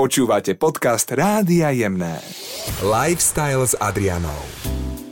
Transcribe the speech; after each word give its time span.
Počúvate 0.00 0.56
podcast 0.56 1.12
Rádia 1.12 1.76
Jemné. 1.76 2.24
Lifestyle 2.80 3.68
s 3.68 3.76
Adrianou. 3.76 4.40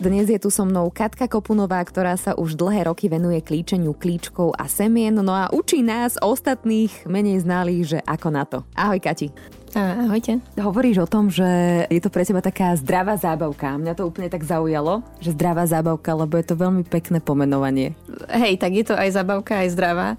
Dnes 0.01 0.25
je 0.33 0.41
tu 0.41 0.49
so 0.49 0.65
mnou 0.65 0.89
Katka 0.89 1.29
Kopunová, 1.29 1.85
ktorá 1.85 2.17
sa 2.17 2.33
už 2.33 2.57
dlhé 2.57 2.89
roky 2.89 3.13
venuje 3.13 3.45
klíčeniu 3.45 3.93
klíčkov 3.93 4.57
a 4.57 4.65
semien, 4.65 5.13
no 5.13 5.29
a 5.37 5.53
učí 5.53 5.85
nás 5.85 6.17
ostatných 6.17 7.05
menej 7.05 7.45
znalých, 7.45 7.85
že 7.85 7.99
ako 8.01 8.29
na 8.33 8.49
to. 8.49 8.65
Ahoj 8.73 8.97
Kati. 8.97 9.29
Ahojte. 9.77 10.41
Hovoríš 10.57 11.05
o 11.05 11.11
tom, 11.11 11.29
že 11.29 11.45
je 11.93 12.01
to 12.01 12.09
pre 12.09 12.25
teba 12.25 12.41
taká 12.41 12.73
zdravá 12.81 13.21
zábavka. 13.21 13.77
Mňa 13.77 13.93
to 13.93 14.09
úplne 14.09 14.33
tak 14.33 14.41
zaujalo, 14.41 15.05
že 15.21 15.37
zdravá 15.37 15.69
zábavka, 15.69 16.17
lebo 16.17 16.41
je 16.41 16.49
to 16.49 16.57
veľmi 16.57 16.89
pekné 16.89 17.21
pomenovanie. 17.21 17.93
Hej, 18.33 18.57
tak 18.57 18.73
je 18.73 18.89
to 18.89 18.97
aj 18.97 19.21
zábavka, 19.21 19.61
aj 19.61 19.69
zdravá. 19.77 20.17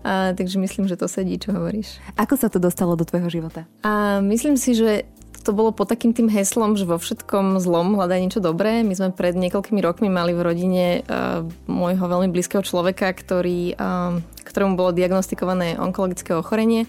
A, 0.00 0.32
takže 0.32 0.56
myslím, 0.56 0.88
že 0.88 0.96
to 0.96 1.08
sedí, 1.08 1.36
čo 1.36 1.52
hovoríš. 1.52 2.00
Ako 2.16 2.40
sa 2.40 2.48
to 2.48 2.56
dostalo 2.56 2.96
do 2.96 3.04
tvojho 3.04 3.28
života? 3.28 3.68
A 3.84 4.24
myslím 4.24 4.56
si, 4.56 4.72
že 4.72 5.04
to 5.40 5.56
bolo 5.56 5.72
pod 5.72 5.88
takým 5.88 6.12
tým 6.12 6.28
heslom, 6.28 6.76
že 6.76 6.84
vo 6.84 7.00
všetkom 7.00 7.56
zlom 7.64 7.96
hľadá 7.96 8.20
niečo 8.20 8.44
dobré. 8.44 8.84
My 8.84 8.92
sme 8.92 9.08
pred 9.08 9.32
niekoľkými 9.32 9.80
rokmi 9.80 10.12
mali 10.12 10.36
v 10.36 10.44
rodine 10.44 10.86
uh, 11.00 11.48
môjho 11.64 12.04
veľmi 12.04 12.28
blízkeho 12.28 12.60
človeka, 12.60 13.08
ktorý, 13.16 13.72
uh, 13.80 14.20
ktorému 14.44 14.76
bolo 14.76 14.92
diagnostikované 14.92 15.80
onkologické 15.80 16.36
ochorenie. 16.36 16.84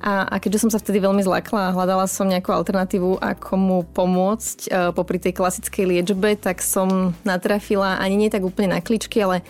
A, 0.00 0.24
a 0.26 0.36
keďže 0.40 0.66
som 0.66 0.70
sa 0.72 0.80
vtedy 0.80 0.98
veľmi 0.98 1.20
zlakla 1.20 1.70
a 1.70 1.74
hľadala 1.76 2.08
som 2.08 2.24
nejakú 2.24 2.50
alternatívu, 2.50 3.20
ako 3.20 3.52
mu 3.54 3.78
pomôcť 3.86 4.58
uh, 4.66 4.90
popri 4.90 5.22
tej 5.22 5.36
klasickej 5.38 5.84
liečbe, 5.86 6.34
tak 6.40 6.64
som 6.64 7.14
natrafila 7.22 8.02
ani 8.02 8.16
nie 8.18 8.30
tak 8.32 8.42
úplne 8.42 8.74
na 8.74 8.80
kličky, 8.82 9.22
ale 9.22 9.46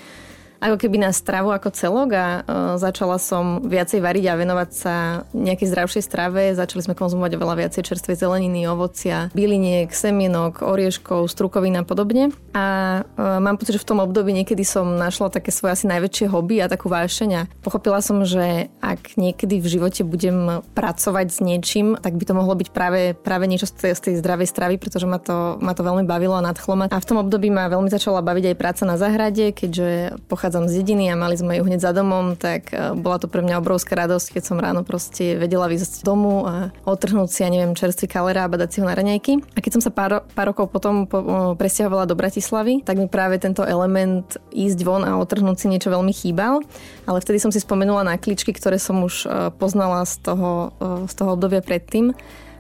ako 0.61 0.77
keby 0.77 1.01
na 1.01 1.11
stravu 1.11 1.51
ako 1.51 1.73
celok 1.73 2.09
a 2.13 2.27
uh, 2.41 2.77
začala 2.77 3.17
som 3.17 3.65
viacej 3.65 4.05
variť 4.05 4.25
a 4.31 4.39
venovať 4.39 4.71
sa 4.71 4.95
nejakej 5.33 5.73
zdravšej 5.73 6.03
strave. 6.05 6.53
Začali 6.53 6.85
sme 6.85 6.95
konzumovať 6.95 7.41
oveľa 7.41 7.67
viacej 7.67 7.83
čerstvej 7.83 8.17
zeleniny, 8.21 8.69
ovocia, 8.69 9.33
byliniek, 9.33 9.89
semienok, 9.89 10.61
orieškov, 10.61 11.33
strukovín 11.33 11.81
a 11.81 11.83
podobne. 11.83 12.31
A 12.53 13.01
uh, 13.03 13.41
mám 13.41 13.57
pocit, 13.57 13.81
že 13.81 13.83
v 13.83 13.89
tom 13.89 14.05
období 14.05 14.37
niekedy 14.37 14.63
som 14.63 15.01
našla 15.01 15.33
také 15.33 15.49
svoje 15.49 15.81
asi 15.81 15.87
najväčšie 15.89 16.29
hobby 16.29 16.61
a 16.61 16.69
takú 16.69 16.93
vášeň 16.93 17.49
pochopila 17.65 18.03
som, 18.05 18.27
že 18.27 18.69
ak 18.85 19.17
niekedy 19.17 19.63
v 19.63 19.67
živote 19.67 20.03
budem 20.05 20.61
pracovať 20.77 21.27
s 21.31 21.39
niečím, 21.41 21.95
tak 21.97 22.19
by 22.19 22.25
to 22.27 22.35
mohlo 22.37 22.53
byť 22.59 22.69
práve, 22.75 23.15
práve 23.15 23.47
niečo 23.47 23.71
z 23.71 23.75
tej, 23.79 23.93
z 23.97 24.01
tej 24.11 24.15
zdravej 24.19 24.49
stravy, 24.51 24.77
pretože 24.77 25.07
ma 25.07 25.23
to, 25.23 25.57
ma 25.63 25.73
to 25.73 25.87
veľmi 25.87 26.05
bavilo 26.05 26.35
a 26.35 26.43
nadchlo 26.43 26.75
ma. 26.75 26.87
A 26.91 26.99
v 26.99 27.09
tom 27.09 27.23
období 27.23 27.49
ma 27.49 27.71
veľmi 27.71 27.89
začala 27.89 28.21
baviť 28.21 28.53
aj 28.53 28.57
práca 28.59 28.83
na 28.83 28.99
záhrade, 28.99 29.55
keďže 29.55 30.19
pochádzam 30.27 30.50
pochádzam 30.51 30.67
z 30.67 30.83
dediny 30.83 31.07
a 31.07 31.15
mali 31.15 31.39
sme 31.39 31.55
ju 31.55 31.63
hneď 31.63 31.79
za 31.79 31.95
domom, 31.95 32.35
tak 32.35 32.75
e, 32.75 32.91
bola 32.99 33.23
to 33.23 33.31
pre 33.31 33.39
mňa 33.39 33.63
obrovská 33.63 33.95
radosť, 33.95 34.35
keď 34.35 34.43
som 34.43 34.59
ráno 34.59 34.83
proste 34.83 35.39
vedela 35.39 35.71
vyzať 35.71 35.91
z 35.93 36.03
domu 36.03 36.43
a 36.43 36.75
otrhnúť 36.91 37.31
si, 37.31 37.47
ja 37.47 37.55
neviem, 37.55 37.79
čerstvý 37.79 38.11
kalera 38.11 38.43
a 38.43 38.51
badať 38.51 38.69
si 38.75 38.77
ho 38.83 38.91
na 38.91 38.99
raňajky. 38.99 39.47
A 39.55 39.63
keď 39.63 39.79
som 39.79 39.83
sa 39.87 39.95
pár, 39.95 40.27
pár 40.35 40.51
rokov 40.51 40.75
potom 40.75 41.07
po, 41.07 41.55
presťahovala 41.55 42.11
do 42.11 42.19
Bratislavy, 42.19 42.83
tak 42.83 42.99
mi 42.99 43.07
práve 43.07 43.39
tento 43.39 43.63
element 43.63 44.27
ísť 44.51 44.83
von 44.83 45.07
a 45.07 45.15
otrhnúť 45.23 45.55
si 45.63 45.67
niečo 45.71 45.87
veľmi 45.87 46.11
chýbal. 46.11 46.67
Ale 47.07 47.23
vtedy 47.23 47.39
som 47.39 47.55
si 47.55 47.63
spomenula 47.63 48.03
na 48.03 48.19
kličky, 48.19 48.51
ktoré 48.51 48.83
som 48.83 49.07
už 49.07 49.31
e, 49.31 49.55
poznala 49.55 50.03
z 50.03 50.19
toho, 50.19 50.75
e, 50.83 51.07
z 51.07 51.15
toho 51.15 51.39
obdobia 51.39 51.63
predtým 51.63 52.11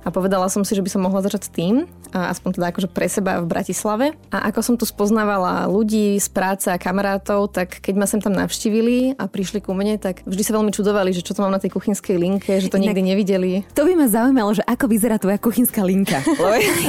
a 0.04 0.08
povedala 0.08 0.48
som 0.48 0.64
si, 0.64 0.72
že 0.72 0.82
by 0.84 0.90
som 0.90 1.04
mohla 1.04 1.20
začať 1.20 1.42
s 1.46 1.50
tým, 1.52 1.74
aspoň 2.10 2.50
teda 2.56 2.66
akože 2.72 2.88
pre 2.90 3.06
seba 3.06 3.38
v 3.40 3.46
Bratislave. 3.46 4.06
A 4.32 4.48
ako 4.50 4.60
som 4.64 4.74
tu 4.76 4.84
spoznávala 4.88 5.68
ľudí 5.68 6.16
z 6.16 6.28
práce 6.32 6.66
a 6.72 6.80
kamarátov, 6.80 7.52
tak 7.52 7.80
keď 7.84 7.94
ma 7.96 8.06
sem 8.08 8.20
tam 8.20 8.32
navštívili 8.32 9.20
a 9.20 9.28
prišli 9.28 9.60
ku 9.60 9.76
mne, 9.76 10.00
tak 10.00 10.24
vždy 10.24 10.42
sa 10.42 10.56
veľmi 10.56 10.72
čudovali, 10.72 11.12
že 11.12 11.24
čo 11.24 11.36
to 11.36 11.44
mám 11.44 11.52
na 11.52 11.60
tej 11.62 11.72
kuchynskej 11.76 12.16
linke, 12.16 12.52
že 12.58 12.72
to 12.72 12.80
Inak, 12.80 12.96
nikdy 12.96 13.02
nevideli. 13.14 13.50
To 13.76 13.84
by 13.84 13.92
ma 13.94 14.06
zaujímalo, 14.08 14.56
že 14.56 14.64
ako 14.64 14.84
vyzerá 14.88 15.16
tvoja 15.20 15.36
kuchynská 15.36 15.84
linka. 15.84 16.20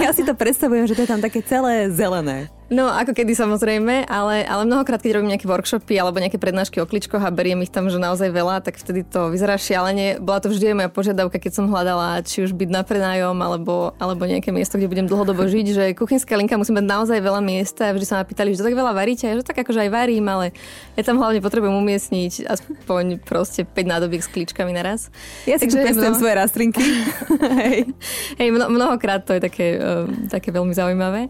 Ja 0.02 0.12
si 0.16 0.25
to 0.25 0.34
predstavujem, 0.34 0.90
že 0.90 0.98
to 0.98 1.06
je 1.06 1.09
tam 1.12 1.22
také 1.22 1.44
celé 1.46 1.92
zelené. 1.94 2.50
No, 2.72 2.88
ako 2.88 3.11
kedy 3.11 3.36
samozrejme, 3.36 4.08
ale, 4.08 4.47
ale 4.47 4.64
mnohokrát, 4.64 5.03
keď 5.03 5.19
robím 5.19 5.36
nejaké 5.36 5.44
workshopy 5.44 6.00
alebo 6.00 6.23
nejaké 6.23 6.40
prednášky 6.40 6.79
o 6.79 6.88
kličkoch 6.88 7.19
a 7.19 7.28
beriem 7.28 7.59
ich 7.68 7.69
tam, 7.69 7.91
že 7.91 8.00
naozaj 8.00 8.31
veľa, 8.31 8.63
tak 8.63 8.79
vtedy 8.79 9.03
to 9.03 9.28
vyzerá 9.28 9.59
šialene. 9.59 10.23
Bola 10.23 10.40
to 10.40 10.47
vždy 10.47 10.72
moja 10.72 10.88
požiadavka, 10.88 11.35
keď 11.35 11.51
som 11.51 11.68
hľadala, 11.68 12.23
či 12.23 12.47
už 12.47 12.56
byť 12.56 12.69
na 12.72 12.88
prenájom 12.88 13.35
alebo, 13.44 13.91
alebo 14.00 14.23
nejaké 14.23 14.56
miesto, 14.56 14.79
kde 14.79 14.88
budem 14.88 15.03
dlhodobo 15.03 15.44
žiť, 15.51 15.68
že 15.68 15.84
kuchynská 16.00 16.40
linka 16.40 16.56
musí 16.56 16.72
mať 16.72 16.88
naozaj 16.88 17.19
veľa 17.19 17.44
miesta 17.44 17.91
vždy 17.91 18.06
sa 18.07 18.16
ma 18.18 18.23
pýtali, 18.23 18.56
že 18.56 18.63
to 18.63 18.68
tak 18.72 18.79
veľa 18.79 18.96
varíte, 18.96 19.28
že 19.28 19.44
tak 19.44 19.67
akože 19.67 19.84
aj 19.84 19.90
varím, 19.91 20.31
ale 20.31 20.56
ja 20.96 21.03
tam 21.03 21.19
hlavne 21.19 21.44
potrebujem 21.44 21.75
umiestniť 21.75 22.47
aspoň 22.47 23.19
proste 23.19 23.67
5 23.67 23.84
nádobiek 23.84 24.23
s 24.23 24.31
kličkami 24.31 24.72
naraz. 24.72 25.12
Ja 25.44 25.59
si 25.59 25.67
Takže 25.67 25.91
tu 25.91 26.16
svoje 26.16 26.40
rastlinky. 26.40 26.79
Hej, 28.40 28.47
mno, 28.56 28.72
mnohokrát 28.72 29.28
to 29.28 29.35
je 29.35 29.44
také, 29.44 29.75
uh, 29.75 30.07
také 30.31 30.56
veľmi 30.56 30.72
zaujímavé. 30.72 31.28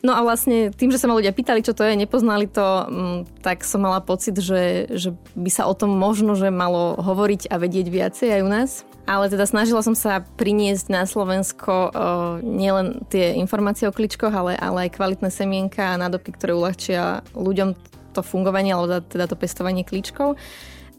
No 0.00 0.16
a 0.16 0.24
vlastne 0.24 0.72
tým, 0.72 0.88
že 0.88 0.96
sa 0.96 1.12
ma 1.12 1.16
ľudia 1.16 1.36
pýtali, 1.36 1.60
čo 1.60 1.76
to 1.76 1.84
je, 1.84 1.92
nepoznali 1.92 2.48
to, 2.48 2.64
mm, 2.88 3.18
tak 3.44 3.60
som 3.68 3.84
mala 3.84 4.00
pocit, 4.00 4.32
že, 4.40 4.88
že 4.88 5.12
by 5.36 5.50
sa 5.52 5.68
o 5.68 5.76
tom 5.76 5.92
možno, 5.92 6.32
že 6.32 6.48
malo 6.48 6.96
hovoriť 6.96 7.52
a 7.52 7.60
vedieť 7.60 7.86
viacej 7.92 8.28
aj 8.40 8.40
u 8.40 8.48
nás. 8.48 8.70
Ale 9.04 9.28
teda 9.28 9.44
snažila 9.44 9.84
som 9.84 9.92
sa 9.92 10.24
priniesť 10.40 10.88
na 10.88 11.02
Slovensko 11.04 11.72
uh, 11.90 11.92
nielen 12.40 13.04
tie 13.12 13.36
informácie 13.36 13.90
o 13.90 13.92
kličkoch, 13.92 14.32
ale, 14.32 14.56
ale 14.56 14.88
aj 14.88 14.96
kvalitné 14.96 15.28
semienka 15.28 15.82
a 15.82 16.00
nádobky, 16.00 16.32
ktoré 16.32 16.56
uľahčia 16.56 17.20
ľuďom 17.36 17.74
to 18.14 18.20
fungovanie 18.24 18.72
alebo 18.72 19.02
teda 19.04 19.28
to 19.28 19.36
pestovanie 19.36 19.84
klíčkov. 19.84 20.38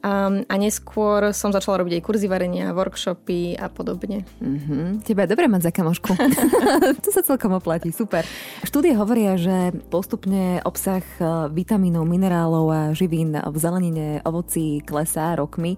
Um, 0.02 0.42
a 0.50 0.58
neskôr 0.58 1.30
som 1.30 1.54
začala 1.54 1.86
robiť 1.86 2.02
aj 2.02 2.06
kurzy 2.06 2.26
varenia, 2.26 2.74
workshopy 2.74 3.54
a 3.54 3.70
podobne. 3.70 4.26
Mm-hmm. 4.42 5.06
Teba 5.06 5.30
je 5.30 5.32
dobré 5.38 5.46
mať 5.46 5.70
za 5.70 5.72
kamošku. 5.78 6.18
to 7.06 7.10
sa 7.14 7.22
celkom 7.22 7.54
oplatí, 7.54 7.94
super. 7.94 8.26
Štúdie 8.66 8.98
hovoria, 8.98 9.38
že 9.38 9.70
postupne 9.94 10.58
obsah 10.66 11.06
e, 11.22 11.54
vitamínov, 11.54 12.10
minerálov 12.10 12.66
a 12.74 12.82
živín 12.98 13.38
v 13.38 13.56
zelenine, 13.62 14.26
ovoci 14.26 14.82
klesá 14.82 15.38
rokmi. 15.38 15.78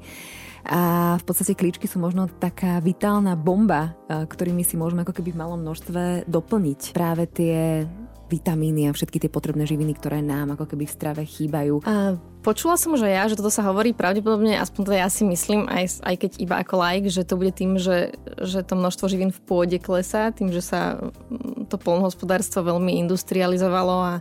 A 0.63 1.15
v 1.19 1.23
podstate 1.27 1.59
klíčky 1.59 1.91
sú 1.91 1.99
možno 1.99 2.31
taká 2.31 2.79
vitálna 2.79 3.35
bomba, 3.35 3.99
e, 4.07 4.23
ktorými 4.23 4.63
si 4.63 4.79
môžeme 4.79 5.03
ako 5.03 5.19
keby 5.19 5.35
v 5.35 5.39
malom 5.43 5.59
množstve 5.59 6.31
doplniť 6.31 6.95
práve 6.95 7.27
tie 7.27 7.83
vitamíny 8.33 8.89
a 8.89 8.95
všetky 8.97 9.21
tie 9.21 9.29
potrebné 9.29 9.69
živiny, 9.69 9.93
ktoré 9.93 10.25
nám 10.25 10.57
ako 10.57 10.73
keby 10.73 10.89
v 10.89 10.95
strave 10.97 11.21
chýbajú. 11.21 11.85
A 11.85 12.17
počula 12.41 12.75
som, 12.81 12.97
že 12.97 13.05
ja, 13.05 13.29
že 13.29 13.37
toto 13.37 13.53
sa 13.53 13.61
hovorí 13.69 13.93
pravdepodobne, 13.93 14.57
aspoň 14.57 14.81
teda 14.89 14.97
ja 15.05 15.09
si 15.13 15.23
myslím, 15.23 15.69
aj, 15.69 16.01
aj 16.01 16.15
keď 16.17 16.31
iba 16.41 16.55
ako 16.57 16.73
like, 16.81 17.07
že 17.13 17.21
to 17.21 17.37
bude 17.37 17.53
tým, 17.53 17.77
že, 17.77 18.17
že 18.41 18.65
to 18.65 18.73
množstvo 18.73 19.05
živín 19.05 19.29
v 19.29 19.41
pôde 19.45 19.77
klesá, 19.77 20.33
tým, 20.33 20.49
že 20.49 20.65
sa 20.65 20.97
mm, 20.97 21.69
to 21.69 21.77
polnohospodárstvo 21.77 22.65
veľmi 22.65 22.97
industrializovalo 23.05 23.95
a, 24.01 24.13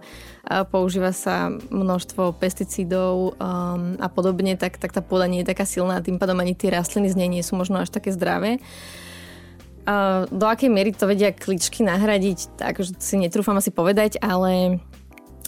a 0.44 0.68
používa 0.68 1.16
sa 1.16 1.48
množstvo 1.50 2.36
pesticídov 2.36 3.34
um, 3.40 3.96
a 3.96 4.06
podobne, 4.12 4.60
tak, 4.60 4.76
tak 4.76 4.92
tá 4.92 5.00
pôda 5.00 5.24
nie 5.24 5.40
je 5.40 5.50
taká 5.50 5.64
silná 5.64 5.98
a 5.98 6.04
tým 6.04 6.20
pádom 6.20 6.36
ani 6.36 6.52
tie 6.52 6.68
rastliny 6.68 7.08
z 7.08 7.18
nej 7.18 7.28
nie 7.32 7.42
sú 7.42 7.56
možno 7.56 7.80
až 7.80 7.88
také 7.88 8.12
zdravé. 8.12 8.60
Do 10.30 10.46
akej 10.46 10.70
miery 10.70 10.94
to 10.94 11.10
vedia 11.10 11.34
kličky 11.34 11.82
nahradiť, 11.82 12.54
tak 12.54 12.78
si 12.82 13.18
netrúfam 13.18 13.58
asi 13.58 13.74
povedať, 13.74 14.14
ale 14.22 14.78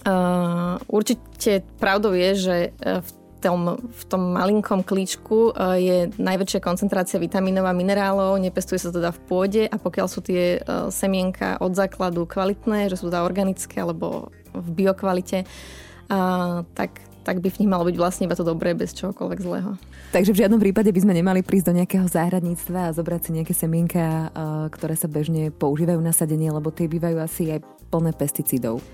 uh, 0.02 0.74
určite 0.90 1.62
pravdou 1.78 2.18
je, 2.18 2.30
že 2.34 2.56
uh, 2.82 2.98
v 2.98 3.10
tom, 3.38 3.78
v 3.78 4.02
tom 4.10 4.34
malinkom 4.34 4.82
klíčku 4.82 5.54
uh, 5.54 5.78
je 5.78 6.10
najväčšia 6.18 6.58
koncentrácia 6.58 7.22
vitamínov 7.22 7.62
a 7.62 7.76
minerálov, 7.76 8.42
nepestuje 8.42 8.82
sa 8.82 8.90
teda 8.90 9.14
v 9.14 9.20
pôde 9.22 9.62
a 9.70 9.76
pokiaľ 9.78 10.06
sú 10.10 10.18
tie 10.18 10.58
uh, 10.58 10.90
semienka 10.90 11.62
od 11.62 11.78
základu 11.78 12.26
kvalitné, 12.26 12.90
že 12.90 12.98
sú 12.98 13.14
teda 13.14 13.22
organické 13.22 13.86
alebo 13.86 14.34
v 14.50 14.68
biokvalite, 14.82 15.46
uh, 15.46 16.66
tak 16.74 16.98
tak 17.24 17.40
by 17.40 17.48
v 17.48 17.64
nich 17.64 17.70
malo 17.72 17.88
byť 17.88 17.96
vlastne 17.96 18.28
iba 18.28 18.36
to 18.36 18.44
dobré 18.44 18.76
bez 18.76 18.92
čohokoľvek 18.92 19.40
zlého. 19.40 19.80
Takže 20.12 20.36
v 20.36 20.40
žiadnom 20.44 20.60
prípade 20.60 20.92
by 20.92 21.00
sme 21.00 21.16
nemali 21.16 21.40
prísť 21.40 21.72
do 21.72 21.76
nejakého 21.80 22.04
záhradníctva 22.04 22.92
a 22.92 22.94
zobrať 22.94 23.20
si 23.24 23.30
nejaké 23.40 23.56
semienka, 23.56 24.28
ktoré 24.70 24.94
sa 24.94 25.08
bežne 25.08 25.48
používajú 25.48 25.98
na 26.04 26.12
sadenie, 26.12 26.52
lebo 26.52 26.68
tie 26.68 26.84
bývajú 26.84 27.16
asi 27.18 27.56
aj 27.56 27.64
plné 27.88 28.12
pesticídov. 28.12 28.84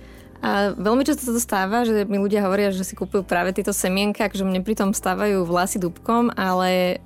A 0.41 0.73
veľmi 0.73 1.05
často 1.05 1.29
sa 1.29 1.37
to 1.37 1.43
stáva, 1.43 1.85
že 1.85 2.09
mi 2.09 2.17
ľudia 2.17 2.41
hovoria, 2.41 2.73
že 2.73 2.81
si 2.81 2.97
kúpujú 2.97 3.29
práve 3.29 3.53
tieto 3.53 3.77
semienka, 3.77 4.25
že 4.32 4.41
mne 4.41 4.65
pritom 4.65 4.97
stávajú 4.97 5.44
vlasy 5.44 5.77
dúbkom, 5.77 6.32
ale 6.32 6.97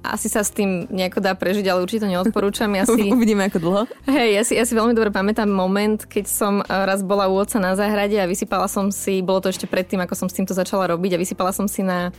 asi 0.00 0.32
sa 0.32 0.40
s 0.40 0.50
tým 0.50 0.88
nejako 0.88 1.20
dá 1.20 1.36
prežiť, 1.36 1.66
ale 1.68 1.84
určite 1.84 2.08
to 2.08 2.12
neodporúčam. 2.12 2.72
Ja 2.72 2.88
si, 2.88 3.12
Uvidíme 3.12 3.48
ako 3.52 3.58
dlho. 3.60 3.82
Hej, 4.08 4.28
ja 4.32 4.42
si, 4.44 4.52
ja 4.56 4.64
si 4.64 4.72
veľmi 4.72 4.96
dobre 4.96 5.12
pamätám 5.12 5.48
moment, 5.48 6.00
keď 6.08 6.24
som 6.26 6.64
eh, 6.64 6.66
raz 6.68 7.04
bola 7.04 7.28
u 7.28 7.36
oca 7.36 7.60
na 7.60 7.76
záhrade 7.76 8.16
a 8.16 8.28
vysypala 8.28 8.66
som 8.66 8.88
si, 8.88 9.20
bolo 9.20 9.44
to 9.44 9.52
ešte 9.52 9.68
predtým, 9.68 10.00
ako 10.00 10.14
som 10.16 10.28
s 10.28 10.36
týmto 10.36 10.56
začala 10.56 10.88
robiť 10.90 11.16
a 11.16 11.20
vysypala 11.20 11.52
som 11.52 11.68
si 11.68 11.84
na, 11.84 12.10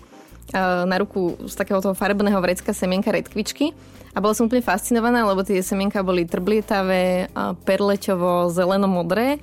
eh, 0.53 0.83
na 0.85 0.95
ruku 1.01 1.37
z 1.49 1.53
takého 1.57 1.81
toho 1.81 1.97
farebného 1.97 2.37
vrecka 2.37 2.71
semienka 2.71 3.09
redkvičky. 3.09 3.73
A 4.11 4.19
bola 4.19 4.35
som 4.35 4.51
úplne 4.51 4.59
fascinovaná, 4.59 5.23
lebo 5.23 5.39
tie 5.39 5.63
semienka 5.63 6.03
boli 6.03 6.27
trblietavé, 6.27 7.31
perleťovo, 7.63 8.51
zeleno-modré 8.51 9.39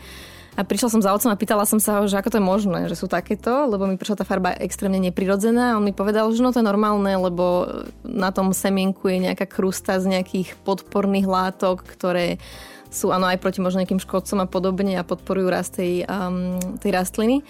A 0.59 0.67
prišla 0.67 0.91
som 0.91 0.99
za 0.99 1.15
otcom 1.15 1.31
a 1.31 1.39
pýtala 1.39 1.63
som 1.63 1.79
sa 1.79 2.03
ho, 2.03 2.11
že 2.11 2.19
ako 2.19 2.35
to 2.35 2.39
je 2.43 2.51
možné, 2.51 2.81
že 2.91 2.99
sú 2.99 3.07
takéto, 3.07 3.71
lebo 3.71 3.87
mi 3.87 3.95
prišla 3.95 4.19
tá 4.19 4.25
farba 4.27 4.59
extrémne 4.59 4.99
neprirodzená 4.99 5.79
on 5.79 5.87
mi 5.87 5.95
povedal, 5.95 6.27
že 6.35 6.43
no 6.43 6.51
to 6.51 6.59
je 6.59 6.67
normálne, 6.67 7.15
lebo 7.15 7.71
na 8.03 8.35
tom 8.35 8.51
semienku 8.51 9.07
je 9.07 9.23
nejaká 9.31 9.47
krusta 9.47 10.03
z 10.03 10.19
nejakých 10.19 10.59
podporných 10.67 11.31
látok, 11.31 11.87
ktoré 11.87 12.43
sú 12.91 13.15
áno 13.15 13.31
aj 13.31 13.39
proti 13.39 13.63
možno 13.63 13.87
nejakým 13.87 14.03
škodcom 14.03 14.43
a 14.43 14.51
podobne 14.51 14.99
a 14.99 15.07
podporujú 15.07 15.47
rast 15.47 15.79
tej, 15.79 16.03
um, 16.11 16.59
tej 16.83 16.91
rastliny. 16.91 17.47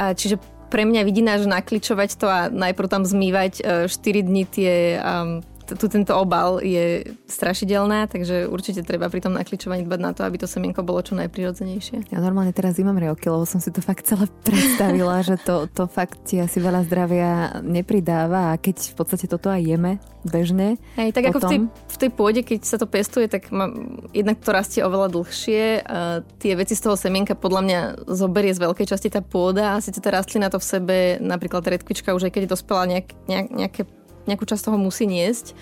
A 0.00 0.16
čiže 0.16 0.40
pre 0.72 0.88
mňa 0.88 1.04
vidina, 1.04 1.36
že 1.36 1.50
nakličovať 1.50 2.10
to 2.16 2.26
a 2.30 2.40
najprv 2.48 2.88
tam 2.88 3.02
zmývať 3.04 3.88
4 3.88 3.92
e, 3.92 4.22
dní 4.24 4.44
tie 4.48 4.96
um, 4.96 5.44
tu 5.74 5.86
tento 5.90 6.16
obal 6.16 6.64
je 6.64 7.04
strašidelná, 7.28 8.08
takže 8.08 8.48
určite 8.48 8.86
treba 8.86 9.10
pri 9.12 9.20
tom 9.20 9.36
nakličovaní 9.36 9.84
dbať 9.84 10.00
na 10.00 10.12
to, 10.16 10.24
aby 10.24 10.40
to 10.40 10.48
semienko 10.48 10.80
bolo 10.86 11.04
čo 11.04 11.18
najprirodzenejšie. 11.18 12.08
Ja 12.08 12.22
normálne 12.24 12.54
teraz 12.56 12.80
imám 12.80 12.96
riovky, 12.96 13.28
lebo 13.28 13.44
som 13.44 13.60
si 13.60 13.68
to 13.68 13.84
fakt 13.84 14.08
celé 14.08 14.30
predstavila, 14.46 15.20
že 15.20 15.36
to, 15.42 15.68
to 15.68 15.84
fakt 15.90 16.24
ti 16.24 16.40
asi 16.40 16.62
veľa 16.62 16.86
zdravia 16.88 17.60
nepridáva 17.60 18.54
a 18.54 18.60
keď 18.60 18.92
v 18.92 18.94
podstate 18.96 19.26
toto 19.28 19.52
aj 19.52 19.60
jeme 19.60 20.00
bežne. 20.24 20.76
Hej, 20.98 21.14
tak 21.14 21.30
potom... 21.30 21.36
ako 21.36 21.38
v 21.40 21.50
tej, 21.50 21.60
v 21.68 21.96
tej 21.96 22.10
pôde, 22.12 22.40
keď 22.44 22.60
sa 22.64 22.76
to 22.76 22.86
pestuje, 22.88 23.26
tak 23.30 23.48
ma, 23.54 23.70
jednak 24.12 24.40
to 24.42 24.50
rastie 24.50 24.80
oveľa 24.82 25.08
dlhšie. 25.14 25.82
A 25.84 26.20
tie 26.42 26.52
veci 26.58 26.74
z 26.74 26.84
toho 26.84 26.96
semienka 26.98 27.38
podľa 27.38 27.62
mňa 27.64 27.80
zoberie 28.12 28.52
z 28.52 28.62
veľkej 28.62 28.86
časti 28.88 29.08
tá 29.08 29.24
pôda 29.24 29.78
a 29.78 29.82
síce 29.82 29.98
tá 30.02 30.10
rastlina 30.12 30.52
to 30.52 30.58
v 30.60 30.66
sebe, 30.66 30.96
napríklad 31.22 31.64
redkvička 31.64 32.12
už 32.12 32.28
aj 32.28 32.32
keď 32.34 32.42
je 32.44 32.52
dospela 32.52 32.84
nejak, 32.86 33.08
nejak, 33.30 33.48
nejaké 33.52 33.82
nejakú 34.28 34.44
časť 34.44 34.68
toho 34.68 34.78
musí 34.78 35.08
niesť, 35.08 35.56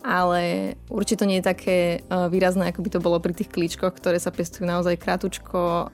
ale 0.00 0.74
určite 0.88 1.24
to 1.24 1.28
nie 1.28 1.40
je 1.40 1.48
také 1.48 1.78
e, 2.00 2.28
výrazné, 2.32 2.72
ako 2.72 2.80
by 2.80 2.90
to 2.92 3.00
bolo 3.04 3.16
pri 3.20 3.36
tých 3.36 3.52
klíčkoch, 3.52 3.92
ktoré 3.96 4.16
sa 4.16 4.32
pestujú 4.32 4.64
naozaj 4.64 4.96
krátučko, 4.96 5.60
e, 5.60 5.84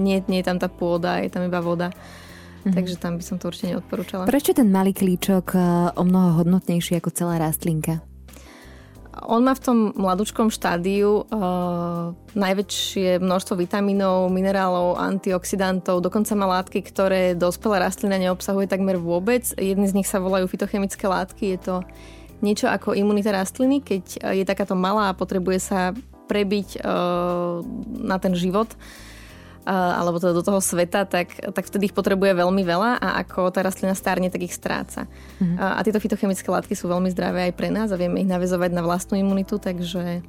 nie, 0.00 0.24
nie 0.28 0.38
je 0.40 0.46
tam 0.48 0.56
tá 0.60 0.68
pôda, 0.72 1.20
je 1.20 1.32
tam 1.32 1.44
iba 1.44 1.60
voda. 1.60 1.92
Mm-hmm. 1.92 2.74
Takže 2.74 2.94
tam 2.98 3.20
by 3.20 3.24
som 3.24 3.36
to 3.38 3.48
určite 3.48 3.76
neodporúčala. 3.76 4.26
Prečo 4.26 4.56
ten 4.56 4.72
malý 4.72 4.96
klíčok 4.96 5.46
e, 5.54 5.60
o 5.96 6.02
mnoho 6.04 6.42
hodnotnejší 6.42 7.00
ako 7.00 7.12
celá 7.12 7.36
rastlinka? 7.40 8.00
On 9.26 9.42
má 9.42 9.56
v 9.56 9.64
tom 9.64 9.78
mladúčkom 9.96 10.52
štádiu 10.52 11.26
uh, 11.26 12.14
najväčšie 12.36 13.18
množstvo 13.18 13.58
vitamínov, 13.58 14.30
minerálov, 14.30 15.00
antioxidantov, 15.00 16.04
dokonca 16.04 16.36
má 16.38 16.46
látky, 16.60 16.84
ktoré 16.86 17.34
dospelá 17.34 17.82
rastlina 17.82 18.20
neobsahuje 18.20 18.70
takmer 18.70 19.00
vôbec. 19.00 19.42
Jedny 19.56 19.88
z 19.88 19.96
nich 19.96 20.08
sa 20.08 20.22
volajú 20.22 20.46
fitochemické 20.46 21.08
látky. 21.08 21.56
Je 21.56 21.60
to 21.60 21.74
niečo 22.44 22.70
ako 22.70 22.94
imunita 22.94 23.34
rastliny, 23.34 23.82
keď 23.82 24.34
je 24.38 24.44
takáto 24.46 24.78
malá 24.78 25.10
a 25.10 25.18
potrebuje 25.18 25.58
sa 25.58 25.80
prebiť 26.28 26.84
uh, 26.84 27.64
na 28.04 28.20
ten 28.20 28.36
život 28.36 28.70
alebo 29.68 30.16
teda 30.16 30.32
do 30.32 30.40
toho 30.40 30.64
sveta, 30.64 31.04
tak, 31.04 31.36
tak 31.52 31.64
vtedy 31.68 31.92
ich 31.92 31.96
potrebuje 31.96 32.32
veľmi 32.32 32.64
veľa 32.64 32.96
a 32.96 33.20
ako 33.20 33.52
tá 33.52 33.60
rastlina 33.60 33.92
stárne, 33.92 34.32
tak 34.32 34.40
ich 34.40 34.56
stráca. 34.56 35.04
Mm-hmm. 35.44 35.60
A 35.60 35.84
tieto 35.84 36.00
fitochemické 36.00 36.48
látky 36.48 36.72
sú 36.72 36.88
veľmi 36.88 37.12
zdravé 37.12 37.52
aj 37.52 37.52
pre 37.52 37.68
nás 37.68 37.92
a 37.92 38.00
vieme 38.00 38.24
ich 38.24 38.30
navezovať 38.32 38.72
na 38.72 38.80
vlastnú 38.80 39.20
imunitu, 39.20 39.60
takže, 39.60 40.24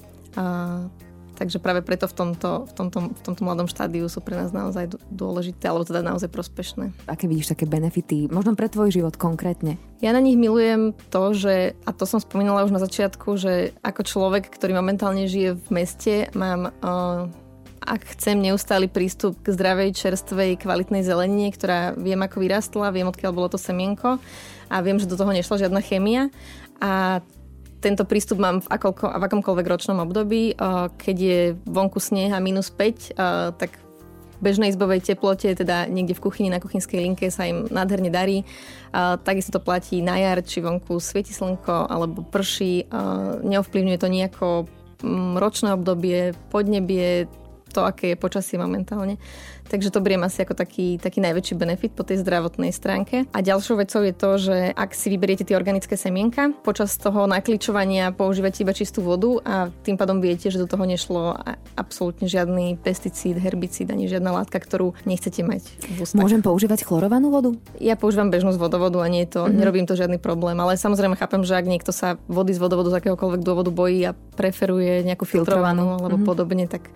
takže 1.40 1.58
práve 1.64 1.80
preto 1.88 2.12
v 2.12 2.14
tomto, 2.20 2.68
v, 2.68 2.72
tomto, 2.76 2.98
v 3.16 3.22
tomto 3.24 3.42
mladom 3.48 3.72
štádiu 3.72 4.12
sú 4.12 4.20
pre 4.20 4.36
nás 4.36 4.52
naozaj 4.52 4.92
dôležité, 5.08 5.72
alebo 5.72 5.88
teda 5.88 6.04
naozaj 6.04 6.28
prospešné. 6.28 6.92
Aké 7.08 7.32
vidíš 7.32 7.56
také 7.56 7.64
benefity, 7.64 8.28
možno 8.28 8.60
pre 8.60 8.68
tvoj 8.68 8.92
život 8.92 9.16
konkrétne? 9.16 9.80
Ja 10.04 10.12
na 10.12 10.20
nich 10.20 10.36
milujem 10.36 10.92
to, 11.08 11.32
že, 11.32 11.80
a 11.88 11.96
to 11.96 12.04
som 12.04 12.20
spomínala 12.20 12.68
už 12.68 12.76
na 12.76 12.84
začiatku, 12.84 13.40
že 13.40 13.72
ako 13.88 14.04
človek, 14.04 14.52
ktorý 14.52 14.76
momentálne 14.76 15.32
žije 15.32 15.56
v 15.56 15.68
meste, 15.72 16.28
mám 16.36 16.76
uh, 16.84 17.32
ak 17.82 18.16
chcem 18.16 18.40
neustály 18.40 18.92
prístup 18.92 19.40
k 19.42 19.56
zdravej, 19.56 19.96
čerstvej, 19.96 20.60
kvalitnej 20.60 21.02
zelenine, 21.02 21.50
ktorá 21.50 21.96
viem, 21.96 22.20
ako 22.20 22.38
vyrastla, 22.44 22.94
viem, 22.94 23.08
odkiaľ 23.08 23.32
bolo 23.32 23.50
to 23.50 23.60
semienko 23.60 24.20
a 24.70 24.76
viem, 24.86 25.02
že 25.02 25.10
do 25.10 25.18
toho 25.18 25.32
nešla 25.34 25.68
žiadna 25.68 25.82
chémia. 25.82 26.30
A 26.80 27.20
tento 27.80 28.04
prístup 28.04 28.44
mám 28.44 28.60
v, 28.60 28.68
akolko, 28.70 29.08
v 29.08 29.24
akomkoľvek 29.24 29.68
ročnom 29.68 30.04
období. 30.04 30.52
Keď 31.00 31.18
je 31.18 31.40
vonku 31.64 32.04
sneh 32.04 32.32
a 32.36 32.44
minus 32.44 32.68
5, 32.68 33.16
tak 33.56 33.72
v 34.40 34.40
bežnej 34.44 34.72
izbovej 34.72 35.04
teplote, 35.04 35.52
teda 35.52 35.88
niekde 35.88 36.16
v 36.16 36.24
kuchyni, 36.24 36.48
na 36.52 36.64
kuchynskej 36.64 37.00
linke 37.00 37.28
sa 37.32 37.48
im 37.48 37.68
nádherne 37.72 38.12
darí. 38.12 38.44
takisto 39.24 39.60
to 39.60 39.64
platí 39.64 40.04
na 40.04 40.20
jar, 40.20 40.40
či 40.44 40.60
vonku 40.60 41.00
svieti 41.00 41.32
slnko 41.32 41.88
alebo 41.88 42.24
prší. 42.24 42.88
neovplyvňuje 43.44 43.98
to 44.00 44.08
nejako 44.08 44.48
ročné 45.40 45.72
obdobie, 45.76 46.36
podnebie, 46.52 47.32
to, 47.70 47.86
aké 47.86 48.14
je 48.14 48.18
počasie 48.18 48.58
momentálne. 48.58 49.22
Takže 49.70 49.94
to 49.94 50.02
beriem 50.02 50.26
asi 50.26 50.42
ako 50.42 50.58
taký, 50.58 50.98
taký 50.98 51.22
najväčší 51.22 51.54
benefit 51.54 51.94
po 51.94 52.02
tej 52.02 52.26
zdravotnej 52.26 52.74
stránke. 52.74 53.30
A 53.30 53.40
ďalšou 53.46 53.78
vecou 53.78 54.02
je 54.02 54.14
to, 54.18 54.30
že 54.42 54.58
ak 54.74 54.98
si 54.98 55.14
vyberiete 55.14 55.46
tie 55.46 55.54
organické 55.54 55.94
semienka, 55.94 56.50
počas 56.66 56.98
toho 56.98 57.30
nakličovania 57.30 58.10
používate 58.10 58.66
iba 58.66 58.74
čistú 58.74 59.06
vodu 59.06 59.38
a 59.46 59.56
tým 59.86 59.94
pádom 59.94 60.26
viete, 60.26 60.50
že 60.50 60.58
do 60.58 60.66
toho 60.66 60.90
nešlo 60.90 61.38
absolútne 61.78 62.26
žiadny 62.26 62.82
pesticíd, 62.82 63.38
herbicíd 63.38 63.94
ani 63.94 64.10
žiadna 64.10 64.42
látka, 64.42 64.58
ktorú 64.58 64.98
nechcete 65.06 65.46
mať 65.46 65.62
v 65.86 66.02
ústach. 66.02 66.18
Môžem 66.18 66.42
používať 66.42 66.82
chlorovanú 66.82 67.30
vodu? 67.30 67.54
Ja 67.78 67.94
používam 67.94 68.34
bežnú 68.34 68.50
z 68.50 68.58
vodovodu 68.58 69.06
a 69.06 69.08
nie 69.08 69.30
je 69.30 69.38
to, 69.38 69.42
mm-hmm. 69.46 69.54
nerobím 69.54 69.86
to 69.86 69.94
žiadny 69.94 70.18
problém, 70.18 70.58
ale 70.58 70.82
samozrejme 70.82 71.14
chápem, 71.14 71.46
že 71.46 71.54
ak 71.54 71.70
niekto 71.70 71.94
sa 71.94 72.18
vody 72.26 72.58
z 72.58 72.60
vodovodu 72.60 72.90
z 72.90 73.06
akéhokoľvek 73.06 73.46
dôvodu 73.46 73.70
bojí 73.70 74.02
a 74.10 74.18
preferuje 74.18 75.06
nejakú 75.06 75.30
filtrovanú, 75.30 75.86
filtrovanú 75.86 75.86
alebo 76.02 76.18
mm-hmm. 76.18 76.26
podobne, 76.26 76.66
tak 76.66 76.90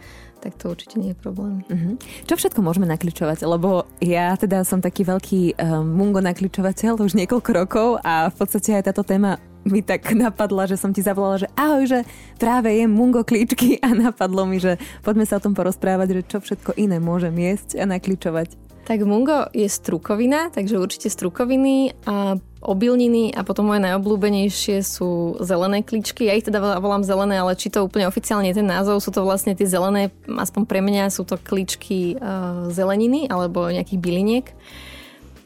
tak 0.43 0.59
to 0.59 0.75
určite 0.75 0.99
nie 0.99 1.15
je 1.15 1.17
problém. 1.17 1.63
Uh-huh. 1.71 1.95
Čo 2.27 2.35
všetko 2.35 2.59
môžeme 2.59 2.83
nakličovať? 2.91 3.47
Lebo 3.47 3.87
ja 4.03 4.35
teda 4.35 4.67
som 4.67 4.83
taký 4.83 5.07
veľký 5.07 5.55
um, 5.55 5.87
mungo 5.87 6.19
nakličovateľ 6.19 6.99
už 6.99 7.15
niekoľko 7.15 7.49
rokov 7.55 7.87
a 8.03 8.27
v 8.27 8.35
podstate 8.35 8.75
aj 8.75 8.91
táto 8.91 9.07
téma 9.07 9.39
mi 9.63 9.79
tak 9.79 10.11
napadla, 10.11 10.67
že 10.67 10.75
som 10.75 10.91
ti 10.91 10.99
zavolala, 10.99 11.39
že 11.39 11.47
ahoj, 11.55 11.87
že 11.87 11.99
práve 12.35 12.67
jem 12.75 12.91
mungo 12.91 13.23
klíčky 13.23 13.79
a 13.79 13.95
napadlo 13.95 14.43
mi, 14.43 14.59
že 14.59 14.75
poďme 14.99 15.23
sa 15.23 15.39
o 15.39 15.43
tom 15.43 15.55
porozprávať, 15.55 16.19
že 16.19 16.21
čo 16.27 16.37
všetko 16.43 16.75
iné 16.75 16.99
môžem 16.99 17.31
jesť 17.39 17.79
a 17.79 17.87
nakličovať. 17.87 18.59
Tak 18.83 18.99
mungo 19.07 19.47
je 19.55 19.63
strukovina, 19.71 20.51
takže 20.51 20.75
určite 20.75 21.07
strukoviny 21.07 21.95
a 22.03 22.35
obilniny 22.59 23.31
a 23.31 23.43
potom 23.47 23.71
moje 23.71 23.79
najobľúbenejšie 23.79 24.83
sú 24.83 25.39
zelené 25.39 25.87
kličky. 25.87 26.27
Ja 26.27 26.35
ich 26.35 26.43
teda 26.43 26.59
volám 26.83 27.07
zelené, 27.07 27.39
ale 27.39 27.55
či 27.55 27.71
to 27.71 27.87
úplne 27.87 28.11
oficiálne 28.11 28.51
je 28.51 28.59
ten 28.59 28.67
názov, 28.67 28.99
sú 28.99 29.15
to 29.15 29.23
vlastne 29.23 29.55
tie 29.55 29.67
zelené, 29.67 30.11
aspoň 30.27 30.67
pre 30.67 30.83
mňa 30.83 31.15
sú 31.15 31.23
to 31.23 31.39
kličky 31.39 32.19
uh, 32.19 32.67
zeleniny 32.75 33.31
alebo 33.31 33.71
nejakých 33.71 33.99
byliniek. 34.03 34.47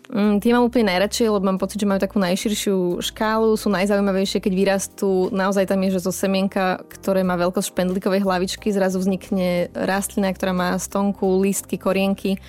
Mm, 0.10 0.42
tie 0.42 0.56
mám 0.56 0.66
úplne 0.66 0.90
najradšej, 0.90 1.30
lebo 1.30 1.46
mám 1.46 1.62
pocit, 1.62 1.78
že 1.78 1.90
majú 1.90 2.02
takú 2.02 2.18
najširšiu 2.18 3.06
škálu, 3.06 3.54
sú 3.54 3.70
najzaujímavejšie, 3.70 4.42
keď 4.42 4.54
vyrastú. 4.56 5.30
Naozaj 5.30 5.70
tam 5.70 5.84
je, 5.86 6.00
že 6.00 6.06
zo 6.10 6.16
semienka, 6.16 6.82
ktoré 6.90 7.22
má 7.22 7.38
veľkosť 7.38 7.70
špendlíkovej 7.70 8.24
hlavičky, 8.26 8.74
zrazu 8.74 8.98
vznikne 8.98 9.70
rastlina, 9.76 10.34
ktorá 10.34 10.58
má 10.58 10.70
stonku, 10.82 11.38
lístky, 11.44 11.78
korienky 11.78 12.42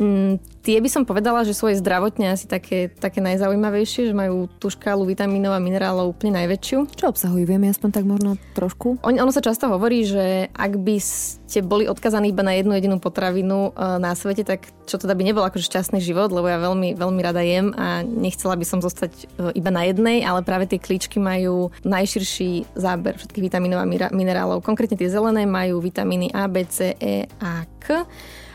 Mm, 0.00 0.40
tie 0.64 0.80
by 0.80 0.88
som 0.88 1.02
povedala, 1.04 1.44
že 1.44 1.52
aj 1.52 1.84
zdravotne 1.84 2.32
asi 2.32 2.48
také, 2.48 2.88
také 2.88 3.20
najzaujímavejšie, 3.20 4.08
že 4.08 4.14
majú 4.16 4.48
tú 4.56 4.72
škálu 4.72 5.04
vitamínov 5.04 5.52
a 5.52 5.60
minerálov 5.60 6.16
úplne 6.16 6.40
najväčšiu. 6.40 6.96
Čo 6.96 7.12
obsahujú? 7.12 7.44
Vieme 7.44 7.68
aspoň 7.68 7.90
tak 7.92 8.08
možno 8.08 8.40
trošku? 8.56 8.96
On, 9.04 9.12
ono 9.12 9.28
sa 9.28 9.44
často 9.44 9.68
hovorí, 9.68 10.08
že 10.08 10.48
ak 10.56 10.72
by 10.80 10.96
ste 10.96 11.60
boli 11.60 11.84
odkazaní 11.84 12.32
iba 12.32 12.40
na 12.40 12.56
jednu 12.56 12.72
jedinú 12.80 12.96
potravinu 12.96 13.76
uh, 13.76 14.00
na 14.00 14.16
svete, 14.16 14.40
tak 14.40 14.72
čo 14.88 14.96
teda 14.96 15.12
by 15.12 15.20
nebol 15.20 15.44
akože 15.44 15.68
šťastný 15.68 16.00
život, 16.00 16.32
lebo 16.32 16.48
ja 16.48 16.56
veľmi, 16.56 16.96
veľmi 16.96 17.20
rada 17.20 17.44
jem 17.44 17.76
a 17.76 18.00
nechcela 18.00 18.56
by 18.56 18.64
som 18.64 18.80
zostať 18.80 19.12
uh, 19.12 19.52
iba 19.52 19.68
na 19.68 19.84
jednej, 19.84 20.24
ale 20.24 20.40
práve 20.40 20.64
tie 20.64 20.80
klíčky 20.80 21.20
majú 21.20 21.68
najširší 21.84 22.72
záber 22.72 23.20
všetkých 23.20 23.52
vitamínov 23.52 23.84
a 23.84 23.88
minerálov. 24.08 24.64
Konkrétne 24.64 24.96
tie 24.96 25.12
zelené 25.12 25.44
majú 25.44 25.84
vitamíny 25.84 26.32
A, 26.32 26.48
B, 26.48 26.64
C, 26.64 26.96
E 26.96 27.28
a 27.36 27.68
K 27.76 28.08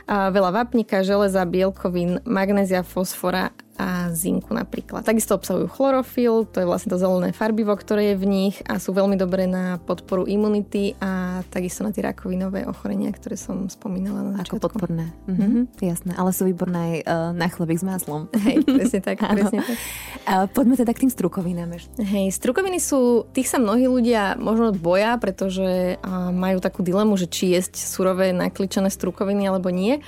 veľa 0.06 0.52
vápnika, 0.54 1.02
železa, 1.02 1.42
bielkovín, 1.50 2.22
magnézia, 2.24 2.86
fosfora 2.86 3.54
a 3.76 4.12
zinku 4.16 4.56
napríklad. 4.56 5.04
Takisto 5.04 5.36
obsahujú 5.36 5.68
chlorofil, 5.68 6.48
to 6.48 6.64
je 6.64 6.68
vlastne 6.68 6.92
to 6.92 6.98
zelené 7.00 7.36
farbivo, 7.36 7.76
ktoré 7.76 8.14
je 8.14 8.16
v 8.16 8.26
nich 8.26 8.56
a 8.66 8.80
sú 8.80 8.96
veľmi 8.96 9.20
dobré 9.20 9.46
na 9.46 9.78
podporu 9.84 10.24
imunity 10.24 10.96
a 11.04 11.44
takisto 11.52 11.84
na 11.84 11.92
tie 11.92 12.08
rakovinové 12.08 12.64
ochorenia, 12.64 13.12
ktoré 13.12 13.36
som 13.36 13.68
spomínala 13.68 14.24
na 14.24 14.32
začiatku. 14.40 14.56
Ako 14.56 14.64
podporné. 14.72 15.12
Mhm. 15.28 15.36
Mm-hmm. 15.36 15.64
Jasné, 15.84 16.12
ale 16.16 16.30
sú 16.32 16.48
výborné 16.48 16.80
aj 16.80 16.96
uh, 17.04 17.14
na 17.36 17.48
chlebík 17.52 17.80
s 17.80 17.86
máslom. 17.86 18.32
Hej, 18.32 18.64
presne 18.64 19.00
tak. 19.04 19.18
presne 19.36 19.60
tak. 19.62 19.78
A 20.26 20.34
poďme 20.48 20.80
teda 20.80 20.92
k 20.96 21.06
tým 21.06 21.12
strukovinám 21.12 21.70
ešte. 21.76 22.00
Hej, 22.02 22.34
strukoviny 22.34 22.80
sú, 22.80 23.28
tých 23.36 23.52
sa 23.52 23.62
mnohí 23.62 23.86
ľudia 23.86 24.40
možno 24.40 24.74
boja, 24.74 25.20
pretože 25.22 26.00
majú 26.34 26.58
takú 26.64 26.82
dilemu, 26.82 27.14
že 27.20 27.28
či 27.30 27.54
jesť 27.54 27.78
surové 27.78 28.32
nakličené 28.34 28.90
strukoviny 28.90 29.46
alebo 29.46 29.70
nie. 29.70 30.02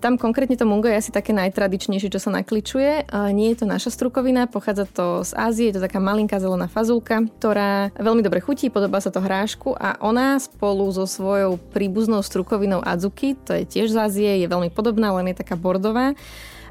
Tam 0.00 0.16
konkrétne 0.16 0.56
to 0.56 0.64
mungo 0.64 0.88
je 0.88 0.96
asi 0.96 1.12
také 1.12 1.36
najtradičnejšie, 1.36 2.08
čo 2.08 2.16
sa 2.16 2.32
nakličuje. 2.32 3.12
Nie 3.36 3.52
je 3.52 3.56
to 3.60 3.66
naša 3.68 3.92
strukovina, 3.92 4.48
pochádza 4.48 4.88
to 4.88 5.20
z 5.28 5.36
Ázie, 5.36 5.68
je 5.68 5.76
to 5.76 5.84
taká 5.84 6.00
malinká 6.00 6.40
zelená 6.40 6.72
fazulka, 6.72 7.20
ktorá 7.36 7.92
veľmi 8.00 8.24
dobre 8.24 8.40
chutí, 8.40 8.72
podobá 8.72 9.04
sa 9.04 9.12
to 9.12 9.20
hrášku 9.20 9.76
a 9.76 10.00
ona 10.00 10.40
spolu 10.40 10.88
so 10.88 11.04
svojou 11.04 11.60
príbuznou 11.76 12.24
strukovinou 12.24 12.80
Azuki, 12.80 13.36
to 13.36 13.52
je 13.52 13.68
tiež 13.68 13.92
z 13.92 14.00
Ázie, 14.00 14.30
je 14.40 14.48
veľmi 14.48 14.72
podobná, 14.72 15.12
len 15.12 15.36
je 15.36 15.44
taká 15.44 15.52
bordová 15.52 16.16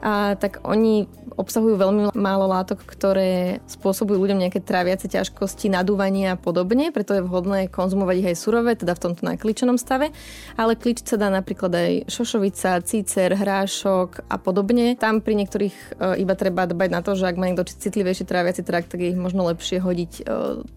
a, 0.02 0.36
tak 0.36 0.64
oni 0.64 1.08
obsahujú 1.40 1.80
veľmi 1.80 2.02
málo 2.20 2.52
látok, 2.52 2.84
ktoré 2.84 3.64
spôsobujú 3.64 4.20
ľuďom 4.20 4.44
nejaké 4.44 4.60
tráviace 4.60 5.08
ťažkosti, 5.08 5.72
nadúvanie 5.72 6.28
a 6.28 6.36
podobne, 6.36 6.92
preto 6.92 7.16
je 7.16 7.24
vhodné 7.24 7.72
konzumovať 7.72 8.16
ich 8.20 8.30
aj 8.36 8.38
surové, 8.44 8.76
teda 8.76 8.92
v 9.00 9.04
tomto 9.08 9.24
nakličenom 9.24 9.80
stave. 9.80 10.12
Ale 10.60 10.76
kličiť 10.76 11.16
sa 11.16 11.16
dá 11.16 11.32
napríklad 11.32 11.72
aj 11.72 11.92
šošovica, 12.12 12.84
cícer, 12.84 13.32
hrášok 13.40 14.28
a 14.28 14.36
podobne. 14.36 15.00
Tam 15.00 15.24
pri 15.24 15.40
niektorých 15.40 15.76
e, 15.96 16.20
iba 16.20 16.36
treba 16.36 16.68
dbať 16.68 16.90
na 16.92 17.00
to, 17.00 17.16
že 17.16 17.32
ak 17.32 17.40
má 17.40 17.48
niekto 17.48 17.64
citlivejší 17.64 18.28
tráviaci 18.28 18.62
trakt, 18.68 18.92
tak 18.92 19.00
ich 19.00 19.16
možno 19.16 19.48
lepšie 19.48 19.80
hodiť 19.80 20.14
e, 20.20 20.24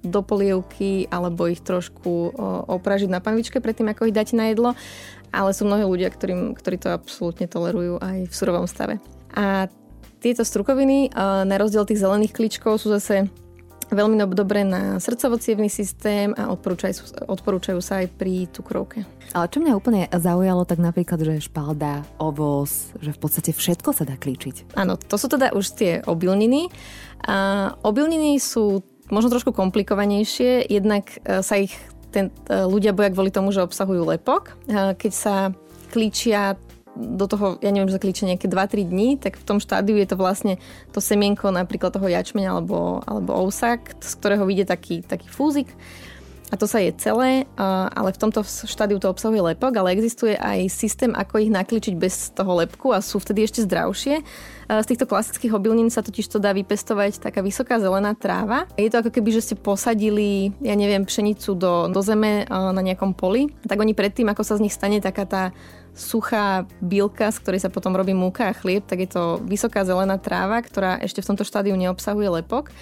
do 0.07 0.21
polievky 0.23 1.11
alebo 1.11 1.51
ich 1.51 1.59
trošku 1.59 2.13
e, 2.13 2.31
opražiť 2.71 3.11
na 3.11 3.19
panvičke 3.19 3.59
predtým, 3.59 3.91
ako 3.91 4.07
ich 4.07 4.15
dáte 4.15 4.39
na 4.39 4.55
jedlo 4.55 4.79
ale 5.33 5.57
sú 5.57 5.65
mnohí 5.65 5.83
ľudia, 5.83 6.13
ktorým, 6.13 6.53
ktorí 6.53 6.77
to 6.77 6.93
absolútne 6.93 7.49
tolerujú 7.49 7.99
aj 7.99 8.29
v 8.29 8.35
surovom 8.37 8.69
stave. 8.69 9.01
A 9.33 9.67
tieto 10.23 10.47
strukoviny, 10.47 11.11
na 11.19 11.57
rozdiel 11.59 11.83
tých 11.89 12.05
zelených 12.05 12.37
kličkov, 12.37 12.79
sú 12.79 12.93
zase 12.95 13.27
veľmi 13.93 14.17
dobré 14.33 14.65
na 14.65 14.97
srdcovo 14.97 15.37
systém 15.69 16.33
a 16.33 16.49
odporúčajú, 16.49 17.29
odporúčajú 17.29 17.81
sa 17.85 18.01
aj 18.01 18.17
pri 18.17 18.49
cukrovke. 18.49 19.05
Ale 19.37 19.47
čo 19.53 19.61
mňa 19.61 19.77
úplne 19.77 20.09
zaujalo, 20.09 20.65
tak 20.65 20.81
napríklad, 20.81 21.21
že 21.21 21.45
špalda, 21.45 22.03
ovoz, 22.17 22.97
že 23.05 23.13
v 23.13 23.21
podstate 23.21 23.53
všetko 23.53 23.93
sa 23.93 24.09
dá 24.09 24.17
klíčiť. 24.17 24.77
Áno, 24.77 24.97
to 24.97 25.21
sú 25.21 25.29
teda 25.29 25.53
už 25.53 25.77
tie 25.77 25.93
obilniny. 26.09 26.73
A 27.29 27.71
obilniny 27.85 28.41
sú 28.41 28.81
možno 29.13 29.29
trošku 29.29 29.53
komplikovanejšie, 29.53 30.73
jednak 30.73 31.21
e, 31.23 31.45
sa 31.45 31.61
ich 31.61 31.77
ten, 32.13 32.29
e, 32.47 32.69
ľudia 32.69 32.93
boja 32.93 33.09
kvôli 33.09 33.33
tomu, 33.33 33.51
že 33.51 33.65
obsahujú 33.65 34.05
lepok. 34.05 34.55
Keď 34.71 35.13
sa 35.13 35.57
klíčia 35.91 36.61
do 36.93 37.25
toho, 37.25 37.57
ja 37.65 37.73
neviem, 37.73 37.89
že 37.89 37.97
sa 37.97 38.05
klíčia 38.05 38.29
nejaké 38.29 38.53
2-3 38.53 38.85
dní, 38.85 39.17
tak 39.17 39.41
v 39.41 39.45
tom 39.49 39.57
štádiu 39.57 39.97
je 39.97 40.05
to 40.05 40.21
vlastne 40.21 40.61
to 40.93 41.01
semienko 41.01 41.49
napríklad 41.49 41.89
toho 41.89 42.05
jačmeňa 42.05 42.53
alebo, 42.53 43.01
alebo 43.09 43.33
ousak, 43.33 43.97
z 43.97 44.13
ktorého 44.21 44.45
vyjde 44.45 44.69
taký, 44.69 45.01
taký 45.01 45.29
fúzik 45.33 45.73
a 46.53 46.55
to 46.61 46.69
sa 46.69 46.85
je 46.85 46.93
celé, 47.01 47.49
ale 47.57 48.13
v 48.13 48.21
tomto 48.21 48.45
štádiu 48.45 49.01
to 49.01 49.09
obsahuje 49.09 49.41
lepok, 49.41 49.73
ale 49.73 49.97
existuje 49.97 50.37
aj 50.37 50.69
systém, 50.69 51.17
ako 51.17 51.41
ich 51.41 51.49
nakličiť 51.49 51.97
bez 51.97 52.29
toho 52.37 52.61
lepku 52.61 52.93
a 52.93 53.01
sú 53.01 53.17
vtedy 53.17 53.49
ešte 53.49 53.65
zdravšie. 53.65 54.21
Z 54.69 54.87
týchto 54.89 55.09
klasických 55.09 55.57
obilnín 55.57 55.89
sa 55.89 56.05
totiž 56.05 56.29
to 56.29 56.37
dá 56.37 56.53
vypestovať 56.53 57.25
taká 57.25 57.41
vysoká 57.41 57.81
zelená 57.81 58.13
tráva. 58.13 58.69
Je 58.77 58.93
to 58.93 59.01
ako 59.01 59.11
keby, 59.17 59.33
že 59.33 59.49
ste 59.49 59.55
posadili, 59.57 60.53
ja 60.61 60.77
neviem, 60.77 61.09
pšenicu 61.09 61.57
do, 61.57 61.89
do 61.89 62.01
zeme 62.05 62.45
na 62.49 62.83
nejakom 62.85 63.17
poli. 63.17 63.49
Tak 63.65 63.81
oni 63.81 63.97
predtým, 63.97 64.29
ako 64.29 64.45
sa 64.45 64.61
z 64.61 64.69
nich 64.69 64.77
stane 64.77 65.01
taká 65.01 65.25
tá 65.25 65.43
suchá 65.93 66.65
bielka, 66.81 67.33
z 67.33 67.41
ktorej 67.41 67.61
sa 67.65 67.73
potom 67.73 67.93
robí 67.97 68.13
múka 68.17 68.49
a 68.49 68.57
chlieb, 68.57 68.85
tak 68.85 69.05
je 69.05 69.13
to 69.13 69.41
vysoká 69.45 69.85
zelená 69.85 70.17
tráva, 70.17 70.61
ktorá 70.61 70.97
ešte 71.01 71.21
v 71.21 71.33
tomto 71.33 71.45
štádiu 71.45 71.77
neobsahuje 71.77 72.45
lepok. 72.45 72.73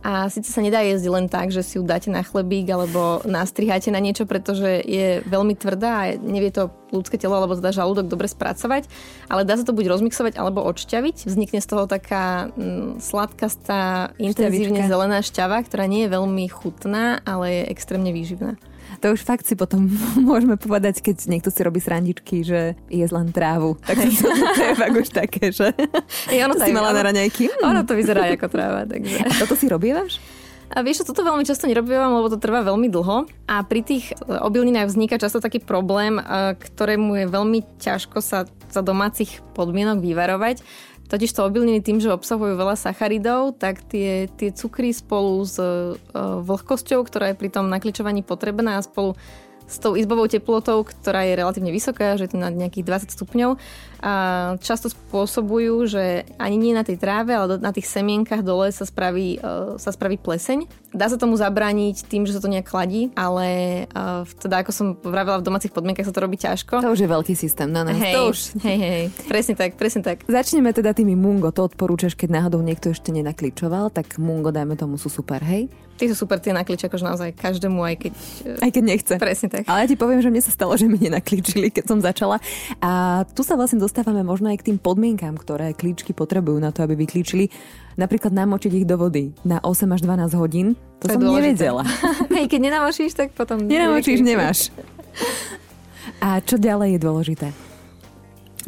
A 0.00 0.32
síce 0.32 0.48
sa 0.48 0.64
nedá 0.64 0.80
jesť 0.80 1.12
len 1.12 1.28
tak, 1.28 1.52
že 1.52 1.60
si 1.60 1.76
ju 1.76 1.84
dáte 1.84 2.08
na 2.08 2.24
chlebík 2.24 2.64
alebo 2.72 3.20
nastriháte 3.28 3.92
na 3.92 4.00
niečo, 4.00 4.24
pretože 4.24 4.80
je 4.80 5.20
veľmi 5.28 5.52
tvrdá 5.52 5.90
a 5.92 6.04
nevie 6.16 6.48
to 6.48 6.72
ľudské 6.88 7.20
telo 7.20 7.36
alebo 7.36 7.52
teda 7.52 7.76
žalúdok 7.76 8.08
dobre 8.08 8.24
spracovať, 8.24 8.88
ale 9.28 9.44
dá 9.44 9.60
sa 9.60 9.64
to 9.68 9.76
buď 9.76 9.92
rozmixovať 9.92 10.40
alebo 10.40 10.64
odšťaviť. 10.64 11.28
Vznikne 11.28 11.60
z 11.60 11.68
toho 11.68 11.84
taká 11.84 12.48
mm, 12.56 13.04
sladkastá, 13.04 14.16
intenzívne 14.16 14.88
zelená 14.88 15.20
šťava, 15.20 15.60
ktorá 15.68 15.84
nie 15.84 16.08
je 16.08 16.14
veľmi 16.16 16.44
chutná, 16.48 17.20
ale 17.28 17.62
je 17.62 17.62
extrémne 17.76 18.10
výživná. 18.10 18.56
To 19.00 19.16
už 19.16 19.24
fakt 19.24 19.48
si 19.48 19.56
potom 19.56 19.88
môžeme 20.30 20.60
povedať, 20.60 21.00
keď 21.00 21.30
niekto 21.30 21.48
si 21.48 21.60
robí 21.64 21.80
srandičky, 21.80 22.44
že 22.44 22.76
je 22.92 23.04
len 23.06 23.32
trávu. 23.32 23.78
Tak 23.82 23.96
to, 23.96 24.26
to 24.58 24.62
je 24.62 24.74
fakt 24.76 24.96
už 24.96 25.08
také, 25.10 25.44
že 25.54 25.72
je, 26.28 26.40
ono 26.44 26.54
to 26.56 26.64
si 26.66 26.72
mala 26.74 26.92
na 26.92 27.02
raňajky. 27.08 27.48
Ono 27.64 27.82
to 27.86 27.96
vyzerá 27.96 28.28
ako 28.30 28.48
tráva. 28.50 28.84
Takže. 28.84 29.16
A 29.24 29.32
toto 29.40 29.54
si 29.56 29.66
robievaš? 29.66 30.20
A 30.70 30.86
vieš, 30.86 31.02
toto 31.02 31.26
veľmi 31.26 31.42
často 31.42 31.66
nerobím, 31.66 31.98
lebo 31.98 32.30
to 32.30 32.38
trvá 32.38 32.62
veľmi 32.62 32.86
dlho. 32.94 33.26
A 33.50 33.66
pri 33.66 33.82
tých 33.82 34.14
e, 34.14 34.38
obilninách 34.38 34.86
vzniká 34.86 35.18
často 35.18 35.42
taký 35.42 35.58
problém, 35.58 36.22
e, 36.22 36.54
ktorému 36.54 37.18
je 37.18 37.26
veľmi 37.26 37.58
ťažko 37.82 38.22
sa 38.22 38.46
za 38.70 38.82
domácich 38.86 39.42
podmienok 39.58 39.98
vyvarovať. 39.98 40.62
Totiž 41.10 41.34
to 41.34 41.42
obilniny 41.42 41.82
tým, 41.82 41.98
že 41.98 42.14
obsahujú 42.14 42.54
veľa 42.54 42.78
sacharidov, 42.78 43.58
tak 43.58 43.82
tie, 43.90 44.30
tie 44.30 44.54
cukry 44.54 44.94
spolu 44.94 45.42
s 45.42 45.58
uh, 45.58 45.98
vlhkosťou, 46.46 47.02
ktorá 47.02 47.34
je 47.34 47.40
pri 47.40 47.50
tom 47.50 47.66
nakličovaní 47.66 48.22
potrebná 48.22 48.78
a 48.78 48.86
spolu 48.86 49.18
s 49.70 49.78
tou 49.78 49.94
izbovou 49.94 50.26
teplotou, 50.26 50.82
ktorá 50.82 51.22
je 51.22 51.38
relatívne 51.38 51.70
vysoká, 51.70 52.18
že 52.18 52.26
je 52.26 52.34
to 52.34 52.42
na 52.42 52.50
nejakých 52.50 53.06
20 53.06 53.14
stupňov, 53.14 53.50
a 54.00 54.12
často 54.64 54.88
spôsobujú, 54.88 55.84
že 55.84 56.24
ani 56.40 56.56
nie 56.56 56.72
na 56.72 56.80
tej 56.80 56.96
tráve, 56.96 57.36
ale 57.36 57.60
na 57.60 57.68
tých 57.68 57.84
semienkach 57.84 58.40
dole 58.40 58.72
sa 58.72 58.88
spraví, 58.88 59.36
uh, 59.44 59.76
sa 59.76 59.92
spraví 59.92 60.16
pleseň. 60.16 60.64
Dá 60.96 61.12
sa 61.12 61.20
tomu 61.20 61.36
zabrániť 61.36 62.08
tým, 62.08 62.24
že 62.24 62.32
sa 62.32 62.40
to 62.40 62.48
nejak 62.48 62.64
chladí, 62.64 63.12
ale 63.12 63.84
uh, 63.92 64.24
teda 64.40 64.64
ako 64.64 64.72
som 64.72 64.86
vravela, 65.04 65.44
v 65.44 65.46
domácich 65.52 65.72
podmienkach 65.76 66.08
sa 66.08 66.16
to 66.16 66.24
robí 66.24 66.40
ťažko. 66.40 66.80
To 66.80 66.96
už 66.96 67.04
je 67.04 67.12
veľký 67.12 67.34
systém, 67.36 67.68
no, 67.68 67.84
no. 67.84 67.92
Hej, 67.92 68.14
to 68.16 68.20
už... 68.32 68.38
hej, 68.64 68.78
hej, 68.80 69.04
presne 69.28 69.52
tak, 69.52 69.76
presne 69.76 70.00
tak. 70.00 70.24
Začneme 70.24 70.72
teda 70.72 70.96
tými 70.96 71.12
mungo, 71.12 71.52
to 71.52 71.68
odporúčaš, 71.68 72.16
keď 72.16 72.40
náhodou 72.40 72.64
niekto 72.64 72.96
ešte 72.96 73.12
nenakličoval, 73.12 73.92
tak 73.92 74.16
mungo, 74.16 74.48
dajme 74.48 74.80
tomu, 74.80 74.96
sú 74.96 75.12
super, 75.12 75.44
hej? 75.44 75.68
Ty 76.00 76.08
sú 76.08 76.24
super, 76.24 76.40
tie 76.40 76.56
naklič 76.56 76.80
akože 76.80 77.04
naozaj 77.04 77.36
každému, 77.36 77.84
aj 77.84 77.96
keď... 78.00 78.12
Aj 78.64 78.70
keď 78.72 78.82
nechce. 78.88 79.14
Presne 79.20 79.52
tak. 79.52 79.68
Ale 79.68 79.84
ja 79.84 79.88
ti 79.92 80.00
poviem, 80.00 80.24
že 80.24 80.32
mne 80.32 80.40
sa 80.40 80.48
stalo, 80.48 80.72
že 80.80 80.88
mi 80.88 80.96
nenakličili, 80.96 81.68
keď 81.68 81.84
som 81.84 82.00
začala. 82.00 82.40
A 82.80 83.22
tu 83.36 83.44
sa 83.44 83.52
vlastne 83.52 83.76
dostávame 83.76 84.24
možno 84.24 84.48
aj 84.48 84.64
k 84.64 84.72
tým 84.72 84.78
podmienkám, 84.80 85.36
ktoré 85.36 85.76
klíčky 85.76 86.16
potrebujú 86.16 86.56
na 86.56 86.72
to, 86.72 86.88
aby 86.88 86.96
vyklíčili. 87.04 87.52
Napríklad 88.00 88.32
namočiť 88.32 88.72
ich 88.80 88.88
do 88.88 88.96
vody 88.96 89.36
na 89.44 89.60
8 89.60 89.92
až 89.92 90.00
12 90.08 90.40
hodín. 90.40 90.72
To, 91.04 91.12
to 91.12 91.20
som 91.20 91.20
nevedela. 91.20 91.84
Hej, 92.32 92.48
keď 92.48 92.60
nenamočíš, 92.72 93.12
tak 93.12 93.36
potom... 93.36 93.68
Nenamočíš, 93.68 94.24
nemáš. 94.24 94.72
A 96.24 96.40
čo 96.40 96.56
ďalej 96.56 96.96
je 96.96 97.00
dôležité? 97.04 97.69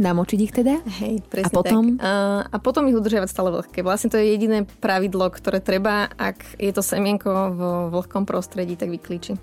Namočiť 0.01 0.39
ich 0.41 0.53
teda? 0.55 0.81
Hej, 1.03 1.21
presne 1.29 1.53
a 1.53 1.57
potom? 1.57 1.85
tak. 1.97 2.05
A, 2.05 2.13
a 2.49 2.57
potom 2.63 2.89
ich 2.89 2.97
udržiavať 2.97 3.29
stále 3.29 3.53
vlhké. 3.53 3.85
Vlastne 3.85 4.09
to 4.09 4.17
je 4.17 4.33
jediné 4.33 4.65
pravidlo, 4.81 5.29
ktoré 5.29 5.61
treba, 5.61 6.09
ak 6.17 6.57
je 6.57 6.73
to 6.73 6.81
semienko 6.81 7.29
v 7.53 7.61
vlhkom 7.93 8.25
prostredí, 8.25 8.81
tak 8.81 8.89
vyklíči. 8.89 9.37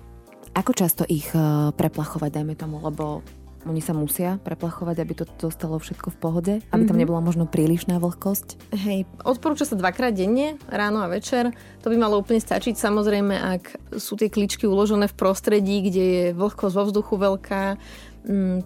Ako 0.50 0.74
často 0.74 1.06
ich 1.06 1.30
uh, 1.30 1.70
preplachovať, 1.78 2.42
dajme 2.42 2.54
tomu, 2.58 2.82
lebo 2.82 3.22
oni 3.68 3.84
sa 3.84 3.92
musia 3.92 4.40
preplachovať, 4.40 4.96
aby 5.04 5.12
to 5.20 5.24
zostalo 5.36 5.76
všetko 5.76 6.16
v 6.16 6.18
pohode? 6.18 6.54
Aby 6.58 6.64
mm-hmm. 6.64 6.88
tam 6.88 6.96
mhm. 6.96 7.02
nebola 7.04 7.20
možno 7.20 7.44
prílišná 7.44 8.00
vlhkosť? 8.00 8.72
Hej, 8.72 9.04
odporúča 9.20 9.68
sa 9.68 9.76
dvakrát 9.76 10.16
denne, 10.16 10.56
ráno 10.72 11.04
a 11.04 11.12
večer. 11.12 11.52
To 11.84 11.92
by 11.92 11.96
malo 12.00 12.16
úplne 12.24 12.40
stačiť. 12.40 12.80
Samozrejme, 12.80 13.36
ak 13.36 13.94
sú 14.00 14.16
tie 14.16 14.32
kličky 14.32 14.64
uložené 14.64 15.12
v 15.12 15.18
prostredí, 15.18 15.84
kde 15.84 16.04
je 16.04 16.24
vlhkosť 16.32 16.72
vo 16.72 16.84
vzduchu 16.88 17.14
veľká, 17.20 17.62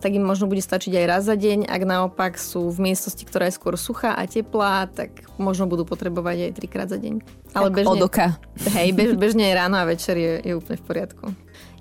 tak 0.03 0.11
im 0.11 0.27
možno 0.27 0.51
bude 0.51 0.59
stačiť 0.59 0.93
aj 0.99 1.07
raz 1.07 1.23
za 1.31 1.39
deň. 1.39 1.71
Ak 1.71 1.83
naopak 1.87 2.35
sú 2.35 2.75
v 2.75 2.91
miestnosti, 2.91 3.23
ktorá 3.23 3.47
je 3.47 3.55
skôr 3.55 3.79
suchá 3.79 4.19
a 4.19 4.27
teplá, 4.27 4.91
tak 4.91 5.31
možno 5.39 5.71
budú 5.71 5.87
potrebovať 5.87 6.51
aj 6.51 6.53
trikrát 6.59 6.89
za 6.91 6.99
deň. 6.99 7.23
Ale 7.55 7.71
tak 7.71 7.87
bežne, 7.87 7.95
odoka. 7.95 8.27
Hej, 8.75 8.91
bež, 8.99 9.15
bežne 9.15 9.47
ráno 9.55 9.79
a 9.79 9.87
večer 9.87 10.19
je, 10.19 10.43
je 10.43 10.53
úplne 10.59 10.75
v 10.75 10.85
poriadku. 10.85 11.25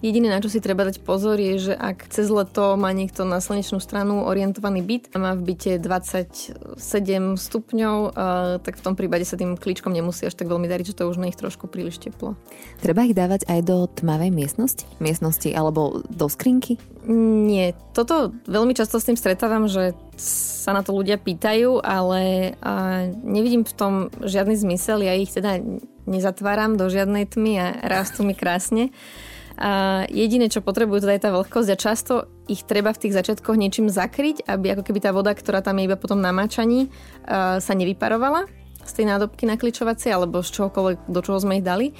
Jediné, 0.03 0.27
na 0.27 0.43
čo 0.43 0.51
si 0.51 0.59
treba 0.59 0.83
dať 0.83 0.99
pozor, 0.99 1.39
je, 1.39 1.71
že 1.71 1.73
ak 1.73 2.11
cez 2.11 2.27
leto 2.27 2.75
má 2.75 2.91
niekto 2.91 3.23
na 3.23 3.39
slnečnú 3.39 3.79
stranu 3.79 4.27
orientovaný 4.27 4.83
byt 4.83 5.15
a 5.15 5.17
má 5.17 5.31
v 5.31 5.55
byte 5.55 5.79
27 5.79 6.59
stupňov, 7.39 7.97
uh, 8.11 8.59
tak 8.59 8.77
v 8.77 8.83
tom 8.83 8.99
prípade 8.99 9.23
sa 9.23 9.39
tým 9.39 9.55
klíčkom 9.55 9.95
nemusí 9.95 10.27
až 10.27 10.35
tak 10.35 10.51
veľmi 10.51 10.67
dariť, 10.67 10.91
že 10.91 10.97
to 10.99 11.07
už 11.07 11.23
nech 11.23 11.39
trošku 11.39 11.71
príliš 11.71 12.03
teplo. 12.03 12.35
Treba 12.83 13.07
ich 13.07 13.15
dávať 13.15 13.47
aj 13.47 13.59
do 13.63 13.87
tmavej 13.87 14.35
miestnosti? 14.35 14.83
Miestnosti 14.99 15.47
alebo 15.55 16.03
do 16.11 16.27
skrinky? 16.27 16.75
Nie. 17.09 17.75
Toto 17.91 18.31
veľmi 18.47 18.71
často 18.71 18.95
s 18.95 19.07
tým 19.07 19.19
stretávam, 19.19 19.67
že 19.67 19.91
sa 20.15 20.71
na 20.71 20.87
to 20.87 20.95
ľudia 20.95 21.19
pýtajú, 21.19 21.83
ale 21.83 22.55
uh, 22.55 23.11
nevidím 23.27 23.67
v 23.67 23.75
tom 23.75 23.93
žiadny 24.23 24.55
zmysel. 24.55 25.03
Ja 25.03 25.11
ich 25.11 25.35
teda 25.35 25.59
nezatváram 26.07 26.79
do 26.79 26.87
žiadnej 26.87 27.27
tmy 27.27 27.53
a 27.59 27.67
rastú 27.83 28.23
mi 28.23 28.31
krásne. 28.31 28.95
A 29.53 30.03
jediné, 30.09 30.49
čo 30.49 30.65
potrebujú, 30.65 31.05
teda 31.05 31.13
je 31.13 31.23
tá 31.27 31.31
vlhkosť 31.35 31.69
a 31.69 31.77
často 31.77 32.13
ich 32.49 32.65
treba 32.65 32.89
v 32.89 33.05
tých 33.05 33.13
začiatkoch 33.13 33.53
niečím 33.53 33.85
zakryť, 33.85 34.49
aby 34.49 34.73
ako 34.73 34.83
keby 34.89 34.99
tá 34.99 35.13
voda, 35.13 35.29
ktorá 35.29 35.61
tam 35.61 35.77
je 35.77 35.85
iba 35.85 35.93
potom 35.93 36.17
na 36.17 36.33
mačaní, 36.33 36.89
sa 37.61 37.73
nevyparovala 37.77 38.49
z 38.81 38.91
tej 38.97 39.05
nádobky 39.13 39.45
nakličovacej 39.45 40.09
alebo 40.09 40.41
z 40.41 40.57
čohokoľvek, 40.57 40.97
do 41.05 41.19
čoho 41.21 41.37
sme 41.37 41.61
ich 41.61 41.65
dali. 41.65 41.93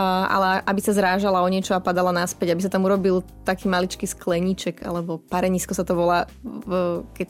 Ale 0.00 0.64
aby 0.64 0.80
sa 0.80 0.96
zrážala 0.96 1.44
o 1.44 1.48
niečo 1.48 1.76
a 1.76 1.84
padala 1.84 2.10
naspäť, 2.10 2.56
aby 2.56 2.62
sa 2.64 2.72
tam 2.72 2.88
urobil 2.88 3.20
taký 3.44 3.68
maličký 3.68 4.08
skleníček, 4.08 4.84
alebo 4.84 5.20
parenisko 5.20 5.76
sa 5.76 5.84
to 5.84 5.92
volá, 5.92 6.24
keď, 7.12 7.28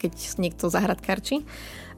keď 0.00 0.12
niekto 0.40 0.72
zahradkarčí. 0.72 1.44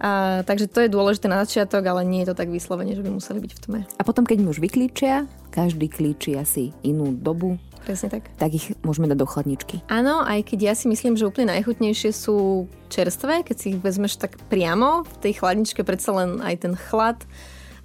A, 0.03 0.43
takže 0.43 0.67
to 0.67 0.83
je 0.83 0.91
dôležité 0.91 1.31
na 1.31 1.47
začiatok, 1.47 1.87
ale 1.87 2.03
nie 2.03 2.27
je 2.27 2.35
to 2.35 2.39
tak 2.39 2.51
vyslovene, 2.51 2.99
že 2.99 3.07
by 3.07 3.11
museli 3.15 3.39
byť 3.39 3.53
v 3.55 3.61
tme. 3.63 3.81
A 3.87 4.03
potom, 4.03 4.27
keď 4.27 4.43
už 4.43 4.59
vyklíčia, 4.59 5.31
každý 5.55 5.87
klíči 5.87 6.35
asi 6.35 6.75
inú 6.83 7.15
dobu, 7.15 7.63
Presne 7.83 8.15
tak. 8.15 8.31
Tak 8.39 8.55
ich 8.55 8.67
môžeme 8.87 9.11
dať 9.11 9.19
do 9.19 9.27
chladničky. 9.27 9.83
Áno, 9.91 10.23
aj 10.23 10.47
keď 10.47 10.71
ja 10.71 10.75
si 10.79 10.87
myslím, 10.87 11.19
že 11.19 11.27
úplne 11.27 11.51
najchutnejšie 11.51 12.15
sú 12.15 12.71
čerstvé, 12.87 13.43
keď 13.43 13.57
si 13.59 13.67
ich 13.75 13.83
vezmeš 13.83 14.23
tak 14.23 14.39
priamo. 14.47 15.03
V 15.03 15.17
tej 15.19 15.43
chladničke 15.43 15.83
predsa 15.83 16.15
len 16.15 16.39
aj 16.39 16.63
ten 16.63 16.75
chlad 16.79 17.19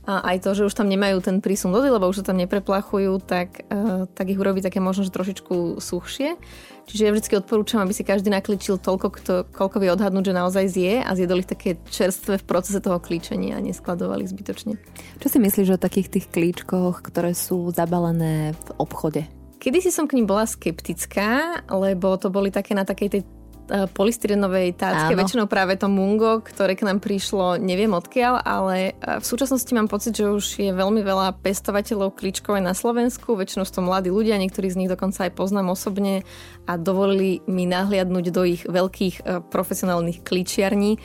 a 0.07 0.23
aj 0.23 0.47
to, 0.47 0.55
že 0.55 0.71
už 0.71 0.73
tam 0.73 0.87
nemajú 0.87 1.19
ten 1.19 1.43
prísun 1.43 1.75
vody, 1.75 1.91
lebo 1.91 2.07
už 2.07 2.23
sa 2.23 2.31
tam 2.31 2.39
nepreplachujú, 2.39 3.19
tak, 3.27 3.67
uh, 3.67 4.07
tak 4.15 4.31
ich 4.31 4.39
urobí 4.39 4.63
také 4.63 4.79
možno, 4.79 5.03
že 5.03 5.11
trošičku 5.11 5.83
suchšie. 5.83 6.39
Čiže 6.87 7.03
ja 7.03 7.11
vždy 7.11 7.43
odporúčam, 7.43 7.83
aby 7.83 7.91
si 7.91 8.07
každý 8.07 8.31
nakličil 8.31 8.79
toľko, 8.79 9.07
kto, 9.19 9.33
koľko 9.51 9.77
vie 9.83 9.91
odhadnúť, 9.91 10.31
že 10.31 10.39
naozaj 10.39 10.65
zje 10.71 10.93
a 11.03 11.11
zjedol 11.11 11.43
ich 11.43 11.51
také 11.51 11.75
čerstvé 11.91 12.39
v 12.39 12.47
procese 12.47 12.79
toho 12.79 13.03
klíčenia 13.03 13.59
a 13.59 13.63
neskladovali 13.63 14.23
zbytočne. 14.23 14.79
Čo 15.19 15.27
si 15.27 15.37
myslíš 15.43 15.75
o 15.75 15.83
takých 15.83 16.07
tých 16.07 16.31
klíčkoch, 16.31 17.03
ktoré 17.03 17.35
sú 17.35 17.75
zabalené 17.75 18.55
v 18.55 18.69
obchode? 18.79 19.27
Kedy 19.59 19.83
si 19.83 19.91
som 19.91 20.07
k 20.07 20.15
ním 20.15 20.31
bola 20.31 20.47
skeptická, 20.47 21.59
lebo 21.67 22.15
to 22.15 22.31
boli 22.31 22.47
také 22.47 22.71
na 22.71 22.87
takej 22.87 23.19
tej 23.19 23.21
polystyrenovej 23.67 24.79
tácke, 24.79 25.13
Áno. 25.13 25.19
väčšinou 25.19 25.45
práve 25.51 25.75
to 25.75 25.91
mungo, 25.91 26.39
ktoré 26.39 26.79
k 26.79 26.87
nám 26.87 27.03
prišlo 27.03 27.59
neviem 27.59 27.91
odkiaľ, 27.91 28.39
ale 28.41 28.95
eh, 28.95 29.19
v 29.19 29.25
súčasnosti 29.25 29.69
mám 29.75 29.91
pocit, 29.91 30.15
že 30.15 30.31
už 30.31 30.45
je 30.59 30.71
veľmi 30.71 31.03
veľa 31.03 31.35
pestovateľov 31.43 32.15
klíčkov 32.15 32.57
aj 32.57 32.63
na 32.63 32.75
Slovensku, 32.75 33.35
väčšinou 33.35 33.67
sú 33.67 33.73
to 33.79 33.83
mladí 33.83 34.09
ľudia, 34.09 34.39
niektorí 34.39 34.71
z 34.71 34.79
nich 34.79 34.91
dokonca 34.91 35.27
aj 35.27 35.35
poznám 35.35 35.75
osobne 35.75 36.23
a 36.65 36.79
dovolili 36.79 37.43
mi 37.45 37.67
nahliadnúť 37.67 38.25
do 38.31 38.43
ich 38.47 38.61
veľkých 38.63 39.15
eh, 39.21 39.43
profesionálnych 39.43 40.23
klíčiarní 40.23 40.99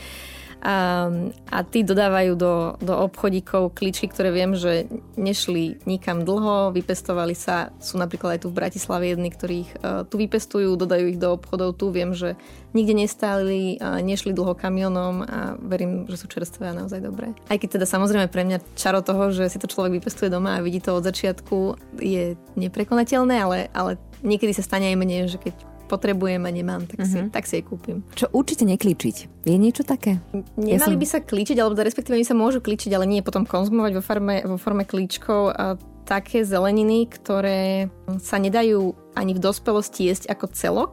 a, 0.62 1.10
a 1.50 1.58
tí 1.66 1.82
dodávajú 1.82 2.38
do, 2.38 2.78
do 2.78 2.94
obchodíkov 2.94 3.74
kličky, 3.74 4.06
ktoré 4.06 4.30
viem, 4.30 4.54
že 4.54 4.86
nešli 5.18 5.82
nikam 5.90 6.22
dlho, 6.22 6.70
vypestovali 6.70 7.34
sa, 7.34 7.74
sú 7.82 7.98
napríklad 7.98 8.38
aj 8.38 8.46
tu 8.46 8.48
v 8.54 8.58
Bratislave 8.62 9.10
jedni, 9.10 9.34
ktorých 9.34 9.70
uh, 9.82 10.06
tu 10.06 10.22
vypestujú, 10.22 10.78
dodajú 10.78 11.10
ich 11.10 11.18
do 11.18 11.34
obchodov, 11.34 11.74
tu 11.74 11.90
viem, 11.90 12.14
že 12.14 12.38
nikde 12.78 12.94
nestáli, 12.94 13.82
uh, 13.82 13.98
nešli 13.98 14.30
dlho 14.30 14.54
kamionom 14.54 15.26
a 15.26 15.38
verím, 15.58 16.06
že 16.06 16.22
sú 16.22 16.30
čerstvé 16.30 16.70
a 16.70 16.78
naozaj 16.78 17.02
dobré. 17.02 17.34
Aj 17.50 17.58
keď 17.58 17.82
teda 17.82 17.86
samozrejme 17.90 18.30
pre 18.30 18.46
mňa 18.46 18.62
čaro 18.78 19.02
toho, 19.02 19.34
že 19.34 19.50
si 19.50 19.58
to 19.58 19.66
človek 19.66 19.98
vypestuje 19.98 20.30
doma 20.30 20.62
a 20.62 20.64
vidí 20.64 20.78
to 20.78 20.94
od 20.94 21.02
začiatku 21.02 21.74
je 21.98 22.38
neprekonateľné, 22.54 23.34
ale, 23.34 23.58
ale 23.74 23.98
niekedy 24.22 24.54
sa 24.54 24.62
stane 24.62 24.94
aj 24.94 24.96
mne, 24.96 25.26
že 25.26 25.42
keď 25.42 25.71
potrebujem 25.92 26.40
a 26.40 26.50
nemám, 26.50 26.88
tak, 26.88 27.04
uh-huh. 27.04 27.12
si, 27.12 27.18
mhm. 27.20 27.28
tak 27.28 27.44
si 27.44 27.60
jej 27.60 27.64
kúpim. 27.68 28.00
Čo 28.16 28.32
určite 28.32 28.64
neklíčiť? 28.64 29.44
Je 29.44 29.56
niečo 29.60 29.84
také? 29.84 30.24
Nemali 30.56 30.72
ja 30.72 30.80
som... 30.80 30.96
by 30.96 31.06
sa 31.06 31.20
klíčiť, 31.20 31.60
alebo 31.60 31.76
teda 31.76 31.92
respektíve 31.92 32.16
oni 32.16 32.24
sa 32.24 32.32
môžu 32.32 32.64
klíčiť, 32.64 32.88
ale 32.96 33.04
nie 33.04 33.20
potom 33.20 33.44
konzumovať 33.44 33.92
vo 34.00 34.02
forme, 34.02 34.40
vo 34.48 34.56
forme 34.56 34.88
klíčkov 34.88 35.52
a 35.52 35.76
také 36.08 36.42
zeleniny, 36.42 37.06
ktoré 37.06 37.92
sa 38.18 38.40
nedajú 38.40 38.96
ani 39.14 39.36
v 39.36 39.42
dospelosti 39.42 40.08
jesť 40.08 40.32
ako 40.32 40.46
celok. 40.56 40.92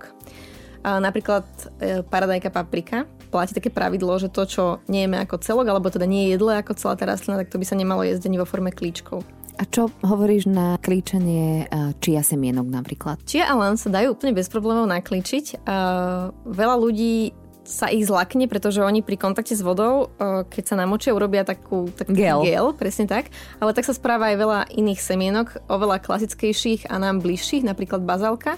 A 0.80 1.00
napríklad 1.04 1.44
e, 1.84 2.06
paradajka 2.08 2.52
paprika. 2.52 3.04
Platí 3.30 3.54
také 3.54 3.70
pravidlo, 3.70 4.16
že 4.18 4.32
to, 4.32 4.48
čo 4.48 4.64
nejeme 4.88 5.20
ako 5.22 5.38
celok, 5.44 5.68
alebo 5.70 5.92
teda 5.92 6.08
nie 6.08 6.30
je 6.30 6.40
jedle 6.40 6.56
ako 6.56 6.74
celá 6.80 6.96
tá 6.96 7.06
rastlina, 7.06 7.38
tak 7.38 7.52
to 7.52 7.60
by 7.60 7.66
sa 7.68 7.78
nemalo 7.78 8.02
jesť 8.02 8.32
ani 8.32 8.42
vo 8.42 8.48
forme 8.48 8.72
klíčkov. 8.72 9.22
A 9.60 9.68
čo 9.68 9.92
hovoríš 10.08 10.48
na 10.48 10.80
klíčenie 10.80 11.68
čia 12.00 12.24
semienok 12.24 12.72
napríklad? 12.72 13.20
Čia 13.28 13.52
a 13.52 13.60
lan 13.60 13.76
sa 13.76 13.92
dajú 13.92 14.16
úplne 14.16 14.32
bez 14.32 14.48
problémov 14.48 14.88
naklíčiť. 14.88 15.68
Uh, 15.68 16.32
veľa 16.48 16.80
ľudí 16.80 17.36
sa 17.68 17.92
ich 17.92 18.08
zlakne, 18.08 18.48
pretože 18.48 18.80
oni 18.80 19.04
pri 19.04 19.20
kontakte 19.20 19.54
s 19.54 19.62
vodou, 19.62 20.10
keď 20.50 20.64
sa 20.64 20.76
namočia, 20.80 21.14
urobia 21.14 21.46
takú, 21.46 21.92
taký 21.94 22.18
gel. 22.18 22.42
gel, 22.42 22.74
presne 22.74 23.06
tak. 23.06 23.30
Ale 23.62 23.76
tak 23.78 23.86
sa 23.86 23.94
správa 23.94 24.34
aj 24.34 24.38
veľa 24.42 24.60
iných 24.74 24.98
semienok, 24.98 25.62
oveľa 25.70 26.02
klasickejších 26.02 26.90
a 26.90 26.98
nám 26.98 27.22
bližších, 27.22 27.62
napríklad 27.62 28.02
bazálka. 28.02 28.58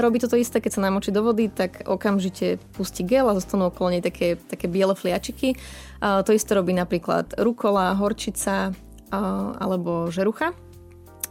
Robí 0.00 0.20
toto 0.20 0.40
isté, 0.40 0.60
keď 0.60 0.72
sa 0.72 0.84
namočí 0.88 1.12
do 1.12 1.20
vody, 1.20 1.52
tak 1.52 1.84
okamžite 1.84 2.56
pustí 2.76 3.04
gel 3.04 3.28
a 3.28 3.36
zostanú 3.36 3.68
okolo 3.68 3.92
nej 3.92 4.00
také, 4.00 4.40
také 4.40 4.72
biele 4.72 4.96
fliačiky. 4.96 5.56
To 6.00 6.30
isté 6.32 6.52
robí 6.56 6.72
napríklad 6.72 7.36
rukola, 7.36 7.92
horčica, 7.96 8.72
alebo 9.10 10.10
žerucha. 10.10 10.52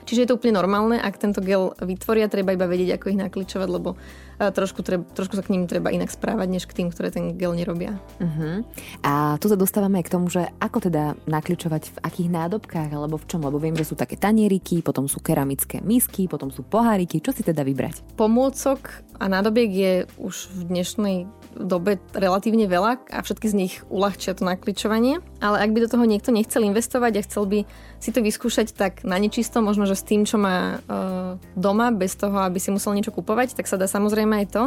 Čiže 0.05 0.21
je 0.21 0.27
to 0.29 0.37
úplne 0.37 0.61
normálne, 0.61 1.01
ak 1.01 1.17
tento 1.17 1.41
gel 1.41 1.73
vytvoria, 1.81 2.29
treba 2.29 2.53
iba 2.53 2.69
vedieť, 2.69 3.01
ako 3.01 3.05
ich 3.09 3.21
nakličovať, 3.25 3.69
lebo 3.73 3.97
trošku, 4.39 4.83
treba, 4.83 5.03
trošku 5.15 5.35
sa 5.37 5.43
k 5.43 5.51
ním 5.55 5.65
treba 5.65 5.91
inak 5.91 6.11
správať, 6.11 6.47
než 6.49 6.63
k 6.67 6.75
tým, 6.81 6.87
ktoré 6.91 7.11
ten 7.11 7.35
gel 7.39 7.55
nerobia. 7.55 7.97
Uh-huh. 8.19 8.63
A 9.03 9.39
tu 9.39 9.47
sa 9.47 9.57
dostávame 9.59 10.01
aj 10.01 10.05
k 10.07 10.13
tomu, 10.13 10.27
že 10.27 10.49
ako 10.59 10.89
teda 10.91 11.15
nakličovať 11.27 11.83
v 11.95 11.97
akých 12.03 12.29
nádobkách, 12.31 12.89
alebo 12.91 13.15
v 13.19 13.27
čom, 13.27 13.43
lebo 13.43 13.61
viem, 13.61 13.75
že 13.75 13.87
sú 13.87 13.95
také 13.95 14.19
tanieriky, 14.19 14.81
potom 14.81 15.07
sú 15.07 15.21
keramické 15.21 15.79
misky, 15.83 16.27
potom 16.27 16.49
sú 16.49 16.63
poháriky, 16.65 17.21
čo 17.21 17.31
si 17.31 17.45
teda 17.45 17.61
vybrať? 17.61 18.17
Pomôcok 18.19 19.05
a 19.19 19.25
nádobiek 19.31 19.71
je 19.71 19.93
už 20.19 20.51
v 20.51 20.61
dnešnej 20.67 21.17
dobe 21.55 22.03
relatívne 22.11 22.67
veľa 22.67 23.07
a 23.15 23.23
všetky 23.23 23.47
z 23.47 23.55
nich 23.55 23.73
uľahčia 23.87 24.35
to 24.35 24.43
nakličovanie. 24.43 25.23
Ale 25.39 25.63
ak 25.63 25.71
by 25.71 25.79
do 25.87 25.91
toho 25.91 26.03
niekto 26.03 26.35
nechcel 26.35 26.67
investovať 26.67 27.13
a 27.15 27.25
chcel 27.25 27.43
by 27.47 27.59
si 28.01 28.09
to 28.11 28.19
vyskúšať 28.19 28.75
tak 28.75 29.07
na 29.07 29.15
nečisto, 29.15 29.63
možno 29.63 29.87
že 29.87 29.95
s 29.95 30.03
tým, 30.03 30.27
čo 30.27 30.35
má 30.35 30.77
uh, 30.83 31.39
doma, 31.55 31.95
bez 31.95 32.17
toho, 32.17 32.43
aby 32.43 32.59
si 32.59 32.73
musel 32.75 32.91
niečo 32.97 33.15
kupovať, 33.15 33.55
tak 33.55 33.69
sa 33.69 33.79
dá 33.79 33.87
samozrejme 33.87 34.24
aj 34.33 34.45
to. 34.49 34.63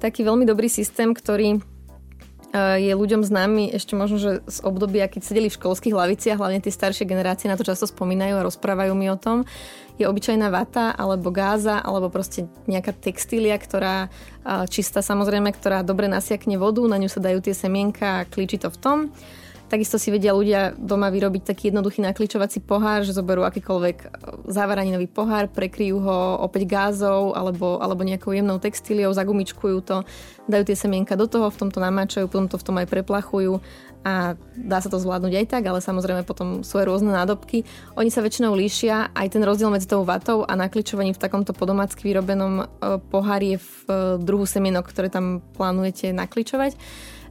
Taký 0.00 0.24
veľmi 0.24 0.48
dobrý 0.48 0.68
systém, 0.72 1.12
ktorý 1.12 1.60
je 2.54 2.94
ľuďom 2.94 3.26
známy 3.26 3.74
ešte 3.74 3.98
možno, 3.98 4.14
že 4.14 4.38
z 4.46 4.58
obdobia, 4.62 5.10
keď 5.10 5.26
sedeli 5.26 5.50
v 5.50 5.58
školských 5.58 5.90
laviciach, 5.90 6.38
hlavne 6.38 6.62
tie 6.62 6.70
staršie 6.70 7.02
generácie 7.02 7.50
na 7.50 7.58
to 7.58 7.66
často 7.66 7.90
spomínajú 7.90 8.38
a 8.38 8.46
rozprávajú 8.46 8.94
mi 8.94 9.10
o 9.10 9.18
tom, 9.18 9.42
je 9.98 10.06
obyčajná 10.06 10.54
vata 10.54 10.94
alebo 10.94 11.34
gáza 11.34 11.82
alebo 11.82 12.14
proste 12.14 12.46
nejaká 12.70 12.94
textília, 12.94 13.58
ktorá 13.58 14.06
čistá 14.70 15.02
samozrejme, 15.02 15.50
ktorá 15.50 15.82
dobre 15.82 16.06
nasiakne 16.06 16.54
vodu, 16.54 16.78
na 16.86 16.94
ňu 16.94 17.10
sa 17.10 17.18
dajú 17.18 17.42
tie 17.42 17.58
semienka 17.58 18.22
a 18.22 18.26
klíči 18.30 18.62
to 18.62 18.70
v 18.70 18.78
tom. 18.78 18.98
Takisto 19.64 19.96
si 19.96 20.12
vedia 20.12 20.36
ľudia 20.36 20.76
doma 20.76 21.08
vyrobiť 21.08 21.42
taký 21.48 21.62
jednoduchý 21.72 22.04
nakličovací 22.04 22.60
pohár, 22.60 23.00
že 23.02 23.16
zoberú 23.16 23.48
akýkoľvek 23.48 23.96
e, 23.96 24.06
závaraninový 24.52 25.08
pohár, 25.08 25.48
prekryjú 25.48 26.04
ho 26.04 26.18
opäť 26.44 26.68
gázou 26.68 27.32
alebo, 27.32 27.80
alebo 27.80 28.04
nejakou 28.04 28.36
jemnou 28.36 28.60
textíliou, 28.60 29.16
zagumičkujú 29.16 29.76
to, 29.80 30.04
dajú 30.44 30.64
tie 30.68 30.76
semienka 30.76 31.16
do 31.16 31.24
toho, 31.24 31.48
v 31.48 31.60
tomto 31.64 31.80
namáčajú, 31.80 32.28
potom 32.28 32.46
to 32.46 32.60
v 32.60 32.66
tom 32.66 32.76
aj 32.76 32.86
preplachujú 32.92 33.64
a 34.04 34.36
dá 34.52 34.78
sa 34.84 34.92
to 34.92 35.00
zvládnuť 35.00 35.32
aj 35.32 35.46
tak, 35.48 35.64
ale 35.64 35.80
samozrejme 35.80 36.28
potom 36.28 36.60
sú 36.60 36.76
aj 36.76 36.84
rôzne 36.84 37.16
nádobky. 37.16 37.64
Oni 37.96 38.12
sa 38.12 38.20
väčšinou 38.20 38.52
líšia, 38.52 39.16
aj 39.16 39.32
ten 39.32 39.40
rozdiel 39.40 39.72
medzi 39.72 39.88
tou 39.88 40.04
vatou 40.04 40.44
a 40.44 40.52
nakličovaním 40.52 41.16
v 41.16 41.22
takomto 41.24 41.56
podomácky 41.56 42.04
vyrobenom 42.04 42.54
e, 42.60 42.64
pohári 43.08 43.56
je 43.56 43.58
v 43.64 43.72
e, 43.88 43.96
druhu 44.20 44.44
semienok, 44.44 44.84
ktoré 44.92 45.08
tam 45.08 45.40
plánujete 45.56 46.12
nakličovať. 46.12 46.76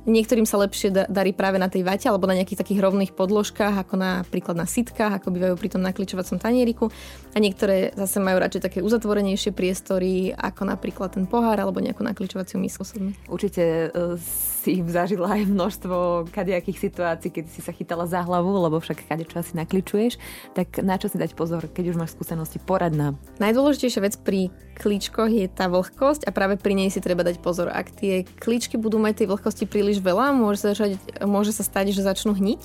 Niektorým 0.03 0.43
sa 0.43 0.59
lepšie 0.59 0.91
darí 1.07 1.31
práve 1.31 1.55
na 1.55 1.71
tej 1.71 1.87
vate 1.87 2.11
alebo 2.11 2.27
na 2.27 2.35
nejakých 2.35 2.59
takých 2.59 2.83
rovných 2.83 3.15
podložkách, 3.15 3.87
ako 3.87 3.95
napríklad 3.95 4.59
na 4.59 4.67
sitkách, 4.67 5.23
ako 5.23 5.31
bývajú 5.31 5.55
pri 5.55 5.69
tom 5.71 5.81
nakličovacom 5.81 6.43
tanieriku. 6.43 6.91
A 7.31 7.37
niektoré 7.39 7.95
zase 7.95 8.19
majú 8.19 8.43
radšej 8.43 8.61
také 8.67 8.79
uzatvorenejšie 8.83 9.55
priestory, 9.55 10.35
ako 10.35 10.67
napríklad 10.67 11.15
ten 11.15 11.23
pohár 11.23 11.55
alebo 11.55 11.79
nejakú 11.79 12.03
nakličovaciu 12.03 12.59
misku. 12.59 12.83
Určite 13.31 13.95
uh, 13.95 14.19
si 14.19 14.83
zažila 14.83 15.39
aj 15.39 15.47
množstvo 15.47 16.27
kadejakých 16.35 16.91
situácií, 16.91 17.31
keď 17.31 17.45
si 17.47 17.63
sa 17.63 17.71
chytala 17.71 18.03
za 18.03 18.27
hlavu, 18.27 18.51
lebo 18.59 18.83
však 18.83 19.07
kade 19.07 19.23
čo 19.23 19.39
asi 19.39 19.55
nakličuješ. 19.55 20.19
Tak 20.51 20.83
na 20.83 20.99
čo 20.99 21.07
si 21.07 21.15
dať 21.15 21.31
pozor, 21.31 21.71
keď 21.71 21.95
už 21.95 21.99
máš 21.99 22.11
skúsenosti 22.11 22.59
poradná? 22.59 23.15
Najdôležitejšia 23.39 24.03
vec 24.03 24.19
pri 24.19 24.51
klíčkoch 24.73 25.29
je 25.29 25.45
tá 25.47 25.69
vlhkosť 25.69 26.25
a 26.25 26.33
práve 26.33 26.57
pri 26.57 26.73
nej 26.73 26.89
si 26.89 26.99
treba 26.99 27.21
dať 27.21 27.39
pozor. 27.39 27.69
Ak 27.69 27.93
tie 27.93 28.25
klíčky 28.25 28.75
budú 28.75 28.97
mať 28.97 29.23
tej 29.23 29.27
vlhkosti 29.29 29.69
príliš 29.69 30.01
veľa, 30.01 30.33
môže 30.33 30.65
sa, 30.65 30.73
začať, 30.73 30.97
môže 31.23 31.53
sa 31.53 31.61
stať, 31.61 31.93
že 31.93 32.01
začnú 32.01 32.33
hniť, 32.33 32.61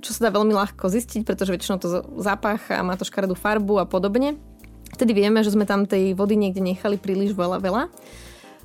čo 0.00 0.10
sa 0.12 0.28
dá 0.28 0.36
veľmi 0.36 0.52
ľahko 0.52 0.88
zistiť, 0.88 1.24
pretože 1.24 1.52
väčšinou 1.52 1.76
to 1.80 1.88
zapácha 2.20 2.80
má 2.84 2.96
to 3.00 3.08
škaredú 3.08 3.36
farbu 3.36 3.80
a 3.80 3.88
podobne. 3.88 4.36
Vtedy 4.96 5.16
vieme, 5.16 5.40
že 5.40 5.52
sme 5.52 5.64
tam 5.64 5.88
tej 5.88 6.12
vody 6.12 6.36
niekde 6.36 6.60
nechali 6.60 7.00
príliš 7.00 7.32
veľa, 7.32 7.62
veľa. 7.62 7.88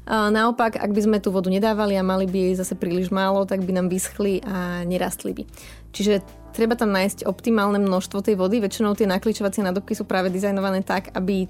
Naopak, 0.06 0.78
ak 0.78 0.94
by 0.94 1.02
sme 1.02 1.18
tú 1.18 1.34
vodu 1.34 1.50
nedávali 1.50 1.98
a 1.98 2.06
mali 2.06 2.30
by 2.30 2.38
jej 2.38 2.56
zase 2.62 2.78
príliš 2.78 3.10
málo, 3.10 3.42
tak 3.50 3.66
by 3.66 3.74
nám 3.74 3.90
vyschli 3.90 4.38
a 4.46 4.86
nerastli 4.86 5.34
by. 5.34 5.44
Čiže 5.90 6.22
treba 6.54 6.78
tam 6.78 6.94
nájsť 6.94 7.26
optimálne 7.26 7.82
množstvo 7.82 8.22
tej 8.22 8.38
vody. 8.38 8.62
Väčšinou 8.62 8.94
tie 8.94 9.10
nakličovacie 9.10 9.66
nádobky 9.66 9.98
sú 9.98 10.06
práve 10.06 10.30
dizajnované 10.30 10.86
tak, 10.86 11.10
aby 11.18 11.50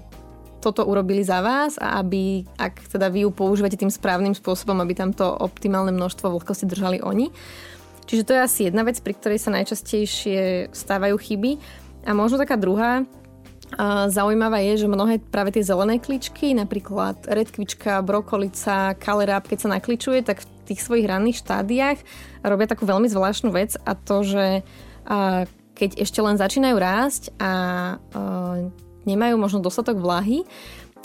toto 0.66 0.82
urobili 0.82 1.22
za 1.22 1.38
vás 1.38 1.78
a 1.78 2.02
aby, 2.02 2.42
ak 2.58 2.90
teda 2.90 3.06
vy 3.06 3.22
ju 3.22 3.30
používate 3.30 3.78
tým 3.78 3.94
správnym 3.94 4.34
spôsobom, 4.34 4.74
aby 4.82 4.98
tam 4.98 5.14
to 5.14 5.30
optimálne 5.30 5.94
množstvo 5.94 6.34
vlhkosti 6.34 6.66
držali 6.66 6.98
oni. 7.06 7.30
Čiže 8.10 8.26
to 8.26 8.34
je 8.34 8.40
asi 8.42 8.60
jedna 8.66 8.82
vec, 8.82 8.98
pri 8.98 9.14
ktorej 9.14 9.38
sa 9.38 9.54
najčastejšie 9.54 10.74
stávajú 10.74 11.14
chyby. 11.14 11.62
A 12.06 12.14
možno 12.14 12.42
taká 12.42 12.58
druhá, 12.58 13.06
A 13.74 14.06
zaujímavé 14.06 14.70
je, 14.70 14.86
že 14.86 14.86
mnohé 14.86 15.18
práve 15.18 15.50
tie 15.50 15.66
zelené 15.66 15.98
kličky, 15.98 16.54
napríklad 16.54 17.26
redkvička, 17.26 17.98
brokolica, 18.06 18.94
kaleráp, 18.94 19.50
keď 19.50 19.58
sa 19.66 19.68
nakličuje, 19.74 20.22
tak 20.22 20.46
v 20.46 20.70
tých 20.70 20.86
svojich 20.86 21.10
ranných 21.10 21.42
štádiách 21.42 21.98
robia 22.46 22.70
takú 22.70 22.86
veľmi 22.86 23.10
zvláštnu 23.10 23.50
vec 23.50 23.74
a 23.82 23.98
to, 23.98 24.22
že 24.22 24.62
keď 25.74 25.90
ešte 25.98 26.22
len 26.22 26.38
začínajú 26.38 26.76
rásť 26.78 27.34
a 27.42 27.50
nemajú 29.06 29.38
možno 29.38 29.62
dostatok 29.62 30.02
vlahy, 30.02 30.42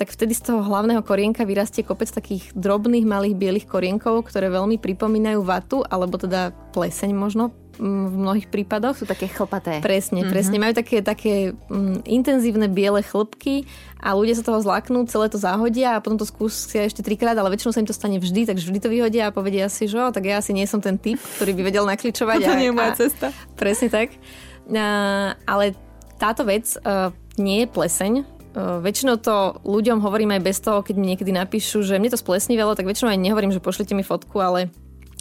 tak 0.02 0.10
vtedy 0.10 0.34
z 0.34 0.50
toho 0.50 0.66
hlavného 0.66 1.06
korienka 1.06 1.46
vyrastie 1.46 1.86
kopec 1.86 2.10
takých 2.10 2.50
drobných 2.58 3.06
malých 3.06 3.38
bielých 3.38 3.70
korienkov, 3.70 4.26
ktoré 4.26 4.50
veľmi 4.50 4.82
pripomínajú 4.82 5.46
vatu, 5.46 5.86
alebo 5.86 6.18
teda 6.18 6.50
pleseň 6.74 7.14
možno 7.14 7.54
v 7.82 8.14
mnohých 8.18 8.50
prípadoch. 8.50 8.98
Sú 8.98 9.06
také 9.06 9.30
chlpaté. 9.30 9.78
Presne, 9.82 10.26
mm-hmm. 10.26 10.34
presne. 10.34 10.58
Majú 10.58 10.74
také, 10.74 10.98
také 11.02 11.34
mm, 11.54 12.06
intenzívne 12.06 12.66
biele 12.70 13.06
chlpky 13.06 13.70
a 13.98 14.18
ľudia 14.18 14.38
sa 14.38 14.46
toho 14.46 14.58
zlaknú, 14.62 15.06
celé 15.06 15.30
to 15.30 15.38
zahodia 15.38 15.98
a 15.98 16.02
potom 16.02 16.18
to 16.18 16.26
skúsia 16.26 16.86
ešte 16.86 17.06
trikrát, 17.06 17.38
ale 17.38 17.54
väčšinou 17.54 17.74
sa 17.74 17.82
im 17.82 17.90
to 17.90 17.96
stane 17.96 18.18
vždy, 18.18 18.50
takže 18.50 18.70
vždy 18.70 18.80
to 18.82 18.90
vyhodia 18.90 19.30
a 19.30 19.36
povedia 19.36 19.70
si, 19.70 19.86
že 19.86 20.02
tak 20.10 20.26
ja 20.26 20.42
asi 20.42 20.54
nie 20.54 20.66
som 20.66 20.82
ten 20.82 20.98
typ, 20.98 21.22
ktorý 21.38 21.54
by 21.58 21.62
vedel 21.62 21.86
nakličovať. 21.86 22.38
to 22.50 22.58
nie 22.58 22.70
je 22.70 22.76
moja 22.76 22.94
cesta. 22.98 23.30
Presne 23.54 23.90
tak. 23.90 24.18
A, 24.66 25.38
ale 25.46 25.74
táto 26.22 26.46
vec 26.46 26.70
uh, 26.86 27.10
nie 27.40 27.64
je 27.64 27.68
pleseň, 27.68 28.14
Uh, 28.52 28.84
väčšinou 28.84 29.16
to 29.16 29.64
ľuďom 29.64 30.04
hovorím 30.04 30.36
aj 30.36 30.42
bez 30.44 30.60
toho, 30.60 30.84
keď 30.84 31.00
mi 31.00 31.16
niekedy 31.16 31.32
napíšu, 31.32 31.88
že 31.88 31.96
mne 32.04 32.12
to 32.12 32.20
splesnivelo, 32.20 32.76
tak 32.76 32.84
väčšinou 32.84 33.16
aj 33.16 33.24
nehovorím, 33.24 33.56
že 33.56 33.64
pošlite 33.64 33.96
mi 33.96 34.04
fotku, 34.04 34.44
ale 34.44 34.68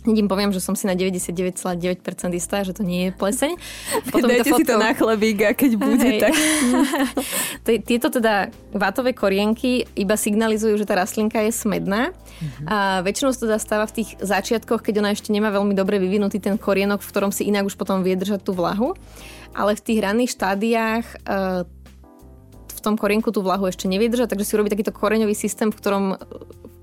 Hneď 0.01 0.16
im 0.16 0.29
poviem, 0.33 0.49
že 0.49 0.64
som 0.64 0.73
si 0.73 0.88
na 0.88 0.96
99,9% 0.96 1.77
istá, 2.33 2.64
že 2.64 2.73
to 2.73 2.81
nie 2.81 3.09
je 3.09 3.11
pleseň. 3.12 3.53
Potom 4.14 4.33
Dajte 4.33 4.49
to 4.49 4.57
si 4.57 4.64
to 4.64 4.81
na 4.81 4.96
chlebík 4.96 5.38
a 5.44 5.53
keď 5.53 5.77
bude, 5.77 6.09
Hej. 6.09 6.20
tak... 6.25 6.33
Tieto 7.88 8.09
teda 8.09 8.49
vátové 8.73 9.12
korienky 9.12 9.85
iba 9.92 10.16
signalizujú, 10.16 10.81
že 10.81 10.88
tá 10.88 10.96
rastlinka 10.96 11.44
je 11.44 11.53
smedná. 11.53 12.16
Uh-huh. 12.16 12.64
A 12.64 13.05
väčšinou 13.05 13.37
sa 13.37 13.44
to 13.44 13.53
teda 13.53 13.61
stáva 13.61 13.85
v 13.85 14.01
tých 14.01 14.16
začiatkoch, 14.25 14.81
keď 14.81 15.05
ona 15.05 15.12
ešte 15.12 15.29
nemá 15.37 15.53
veľmi 15.53 15.77
dobre 15.77 16.01
vyvinutý 16.01 16.40
ten 16.40 16.57
korienok, 16.57 17.05
v 17.05 17.11
ktorom 17.12 17.29
si 17.29 17.44
inak 17.53 17.68
už 17.68 17.77
potom 17.77 18.01
vie 18.01 18.16
držať 18.16 18.40
tú 18.40 18.57
vlahu. 18.57 18.96
Ale 19.53 19.77
v 19.77 19.85
tých 19.85 20.01
ranných 20.01 20.33
štádiách 20.33 21.05
e, 21.05 21.16
v 22.81 22.85
tom 22.88 22.97
korienku 22.97 23.29
tú 23.29 23.45
vlahu 23.45 23.69
ešte 23.69 23.85
nevie 23.85 24.09
držať, 24.09 24.33
takže 24.33 24.49
si 24.49 24.57
urobí 24.57 24.73
takýto 24.73 24.97
koreňový 24.97 25.37
systém, 25.37 25.69
v 25.69 25.77
ktorom 25.77 26.05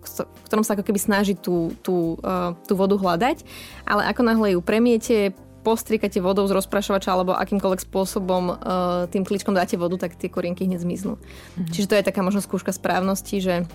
v 0.08 0.46
ktorom 0.48 0.64
sa 0.64 0.80
ako 0.80 0.88
keby 0.88 1.00
snaží 1.04 1.36
tú, 1.36 1.76
tú, 1.84 2.16
uh, 2.24 2.56
tú 2.64 2.80
vodu 2.80 2.96
hľadať, 2.96 3.44
ale 3.84 4.08
ako 4.08 4.22
náhle 4.24 4.48
ju 4.56 4.60
premiete, 4.64 5.36
postrikate 5.68 6.24
vodou 6.24 6.48
z 6.48 6.56
rozprašovača 6.56 7.12
alebo 7.12 7.36
akýmkoľvek 7.36 7.84
spôsobom 7.84 8.44
uh, 8.56 8.56
tým 9.12 9.28
kličkom 9.28 9.52
dáte 9.52 9.76
vodu, 9.76 10.00
tak 10.00 10.16
tie 10.16 10.32
korienky 10.32 10.64
hneď 10.64 10.80
zmiznú. 10.80 11.20
Mm-hmm. 11.20 11.72
Čiže 11.76 11.90
to 11.92 11.98
je 12.00 12.08
taká 12.08 12.24
možno 12.24 12.40
skúška 12.40 12.72
správnosti, 12.72 13.44
že 13.44 13.68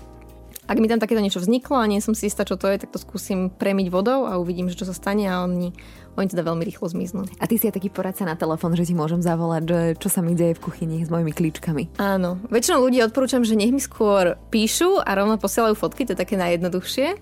ak 0.63 0.79
mi 0.79 0.87
tam 0.87 0.97
takéto 0.97 1.19
niečo 1.19 1.43
vzniklo 1.43 1.75
a 1.75 1.85
nie 1.85 1.99
som 1.99 2.15
si 2.15 2.31
istá, 2.31 2.47
čo 2.47 2.55
to 2.55 2.71
je, 2.71 2.79
tak 2.79 2.89
to 2.89 2.97
skúsim 2.97 3.51
premiť 3.51 3.87
vodou 3.91 4.25
a 4.25 4.39
uvidím, 4.39 4.71
že 4.71 4.79
čo 4.79 4.87
sa 4.87 4.95
stane 4.95 5.27
a 5.27 5.43
oni, 5.43 5.75
oni 6.17 6.27
teda 6.29 6.45
veľmi 6.45 6.63
rýchlo 6.65 6.85
zmiznú. 6.89 7.25
A 7.41 7.45
ty 7.49 7.57
si 7.57 7.65
aj 7.69 7.77
taký 7.77 7.89
poradca 7.89 8.23
na 8.23 8.37
telefón, 8.37 8.77
že 8.77 8.85
ti 8.85 8.93
môžem 8.93 9.21
zavolať, 9.21 9.63
že 9.65 9.79
čo 9.97 10.09
sa 10.13 10.21
mi 10.21 10.37
deje 10.37 10.57
v 10.57 10.63
kuchyni 10.69 10.97
s 11.01 11.09
mojimi 11.09 11.33
klíčkami. 11.33 11.97
Áno. 11.97 12.37
Väčšinou 12.53 12.85
ľudí 12.85 13.01
odporúčam, 13.01 13.41
že 13.41 13.57
nech 13.57 13.73
mi 13.73 13.81
skôr 13.81 14.37
píšu 14.53 15.01
a 15.01 15.09
rovno 15.17 15.41
posielajú 15.41 15.73
fotky, 15.73 16.05
to 16.05 16.13
je 16.13 16.21
také 16.21 16.37
najjednoduchšie. 16.37 17.17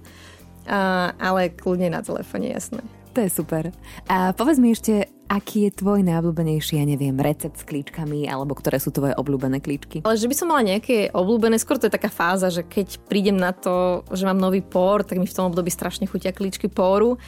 Uh, 0.62 1.10
ale 1.17 1.49
kľudne 1.49 1.89
na 1.89 2.06
telefóne, 2.06 2.54
jasné. 2.54 2.86
To 3.12 3.19
je 3.19 3.30
super. 3.34 3.75
A 4.08 4.32
povedz 4.32 4.56
mi 4.62 4.71
ešte, 4.71 5.12
aký 5.27 5.67
je 5.67 5.84
tvoj 5.84 5.99
najobľúbenejší, 6.04 6.80
ja 6.80 6.86
neviem, 6.88 7.15
recept 7.19 7.60
s 7.60 7.67
klíčkami, 7.67 8.23
alebo 8.27 8.56
ktoré 8.56 8.80
sú 8.80 8.91
tvoje 8.95 9.12
obľúbené 9.19 9.60
klíčky? 9.60 9.99
Ale 10.08 10.15
že 10.15 10.32
by 10.32 10.36
som 10.36 10.47
mala 10.47 10.63
nejaké 10.63 11.12
obľúbené, 11.12 11.60
skôr 11.60 11.75
to 11.75 11.91
je 11.91 11.97
taká 11.97 12.08
fáza, 12.08 12.47
že 12.47 12.63
keď 12.63 13.04
prídem 13.12 13.36
na 13.36 13.51
to, 13.51 14.08
že 14.15 14.23
mám 14.23 14.39
nový 14.39 14.63
pór, 14.63 15.04
tak 15.04 15.19
mi 15.19 15.27
v 15.27 15.36
tom 15.36 15.51
období 15.51 15.67
strašne 15.67 16.08
chutia 16.08 16.32
klíčky 16.32 16.71
póru 16.71 17.19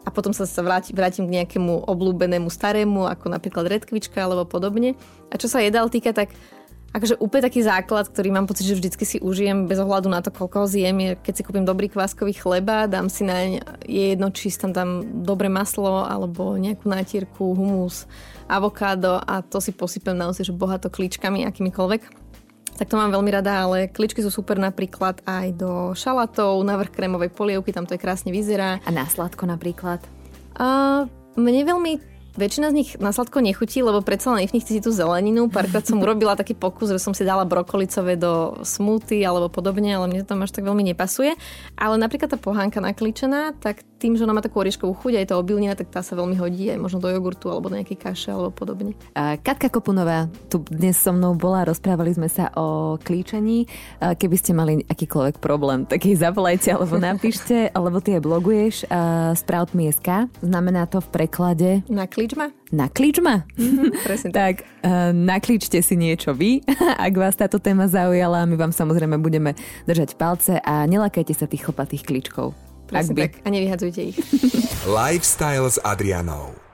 a 0.00 0.08
potom 0.08 0.32
sa 0.32 0.48
vrátim, 0.64 0.96
vrátim 0.96 1.24
k 1.28 1.34
nejakému 1.40 1.84
obľúbenému 1.84 2.48
starému, 2.48 3.04
ako 3.04 3.28
napríklad 3.28 3.68
redkvička 3.68 4.16
alebo 4.20 4.48
podobne. 4.48 4.96
A 5.28 5.36
čo 5.36 5.46
sa 5.46 5.60
jedál 5.60 5.92
týka, 5.92 6.16
tak 6.16 6.32
akože 6.90 7.22
úplne 7.22 7.46
taký 7.46 7.62
základ, 7.62 8.10
ktorý 8.10 8.34
mám 8.34 8.50
pocit, 8.50 8.66
že 8.66 8.74
vždycky 8.74 9.04
si 9.06 9.16
užijem 9.22 9.70
bez 9.70 9.78
ohľadu 9.78 10.10
na 10.10 10.18
to, 10.24 10.34
koľko 10.34 10.64
ho 10.64 10.66
zjem, 10.66 10.96
je 10.98 11.10
keď 11.22 11.34
si 11.38 11.42
kúpim 11.46 11.62
dobrý 11.62 11.86
kváskový 11.86 12.34
chleba, 12.34 12.90
dám 12.90 13.06
si 13.06 13.22
na 13.22 13.60
je 13.86 14.16
jedno, 14.16 14.34
či 14.34 14.50
tam 14.50 14.74
tam 14.74 15.06
dobré 15.22 15.46
maslo 15.46 16.02
alebo 16.02 16.58
nejakú 16.58 16.90
nátierku, 16.90 17.54
humus, 17.54 18.10
avokádo 18.50 19.22
a 19.22 19.38
to 19.46 19.62
si 19.62 19.70
posypem 19.70 20.18
naozaj, 20.18 20.50
že 20.50 20.56
bohato 20.56 20.90
klíčkami, 20.90 21.46
akýmikoľvek. 21.46 22.19
Tak 22.76 22.88
to 22.88 22.96
mám 22.96 23.12
veľmi 23.12 23.30
rada, 23.32 23.66
ale 23.66 23.88
kličky 23.92 24.24
sú 24.24 24.32
super 24.32 24.56
napríklad 24.56 25.20
aj 25.24 25.46
do 25.56 25.92
šalatov, 25.92 26.64
na 26.64 26.80
vrch 26.80 26.92
krémovej 26.92 27.30
polievky, 27.32 27.70
tam 27.72 27.84
to 27.84 27.94
je 27.96 28.02
krásne 28.02 28.32
vyzerá. 28.32 28.80
A 28.82 28.90
na 28.92 29.04
sladko 29.04 29.44
napríklad? 29.44 30.00
Uh, 30.56 31.06
mne 31.36 31.62
veľmi 31.64 32.09
Väčšina 32.38 32.70
z 32.70 32.74
nich 32.74 32.90
na 33.02 33.10
sladko 33.10 33.42
nechutí, 33.42 33.82
lebo 33.82 34.02
predsa 34.02 34.34
len 34.34 34.46
nech 34.46 34.52
si 34.52 34.78
tú 34.78 34.94
zeleninu. 34.94 35.50
Párkrát 35.50 35.82
som 35.82 35.98
urobila 36.04 36.38
taký 36.38 36.54
pokus, 36.54 36.94
že 36.94 37.02
som 37.02 37.14
si 37.16 37.26
dala 37.26 37.42
brokolicové 37.48 38.14
do 38.14 38.60
smoothie 38.62 39.22
alebo 39.26 39.50
podobne, 39.50 39.94
ale 39.94 40.06
mne 40.06 40.22
to 40.22 40.34
tam 40.36 40.46
až 40.46 40.54
tak 40.54 40.66
veľmi 40.66 40.86
nepasuje. 40.94 41.34
Ale 41.74 41.94
napríklad 41.98 42.30
tá 42.30 42.38
pohánka 42.38 42.78
nakličená, 42.78 43.58
tak 43.58 43.82
tým, 44.00 44.16
že 44.16 44.24
ona 44.24 44.32
má 44.32 44.40
takú 44.40 44.64
orieškovú 44.64 44.96
chuť 44.96 45.12
a 45.12 45.20
je 45.20 45.28
to 45.28 45.36
obilnina, 45.36 45.76
tak 45.76 45.92
tá 45.92 46.00
sa 46.00 46.16
veľmi 46.16 46.40
hodí 46.40 46.72
aj 46.72 46.80
možno 46.80 47.04
do 47.04 47.12
jogurtu 47.12 47.52
alebo 47.52 47.68
do 47.68 47.76
nejakej 47.76 48.00
kaše 48.00 48.32
alebo 48.32 48.48
podobne. 48.48 48.96
Katka 49.44 49.68
Kopunová 49.68 50.32
tu 50.48 50.64
dnes 50.72 50.96
so 50.96 51.12
mnou 51.12 51.36
bola, 51.36 51.68
rozprávali 51.68 52.16
sme 52.16 52.32
sa 52.32 52.48
o 52.56 52.96
klíčení. 52.96 53.68
Keby 54.00 54.36
ste 54.40 54.56
mali 54.56 54.80
akýkoľvek 54.88 55.36
problém, 55.36 55.84
tak 55.84 56.08
jej 56.08 56.16
zavolajte 56.16 56.72
alebo 56.72 56.96
napíšte, 57.12 57.68
alebo 57.76 58.00
ty 58.00 58.16
je 58.16 58.20
bloguješ 58.24 58.88
Sprout.sk. 59.36 60.08
Znamená 60.40 60.88
to 60.88 61.04
v 61.04 61.08
preklade... 61.12 61.70
Na 61.92 62.08
Naklíč 62.20 62.36
ma? 62.36 62.52
Naklíč 62.68 63.16
ma? 63.24 63.48
Mm-hmm, 63.56 64.04
presne 64.04 64.28
tak. 64.28 64.68
Uh, 64.84 65.08
naklíčte 65.16 65.80
si 65.80 65.96
niečo 65.96 66.36
vy, 66.36 66.60
ak 67.08 67.16
vás 67.16 67.32
táto 67.32 67.56
téma 67.56 67.88
zaujala. 67.88 68.44
My 68.44 68.60
vám 68.60 68.76
samozrejme 68.76 69.16
budeme 69.16 69.56
držať 69.88 70.20
palce 70.20 70.60
a 70.60 70.84
nelakajte 70.84 71.32
sa 71.32 71.48
tých 71.48 71.64
chlpatých 71.64 72.04
klíčkov. 72.04 72.52
Presne 72.92 73.24
tak. 73.24 73.40
A 73.40 73.48
nevyhadzujte 73.48 74.12
ich. 74.12 74.20
Lifestyle 75.00 75.64
s 75.64 75.80
Adrianou. 75.80 76.69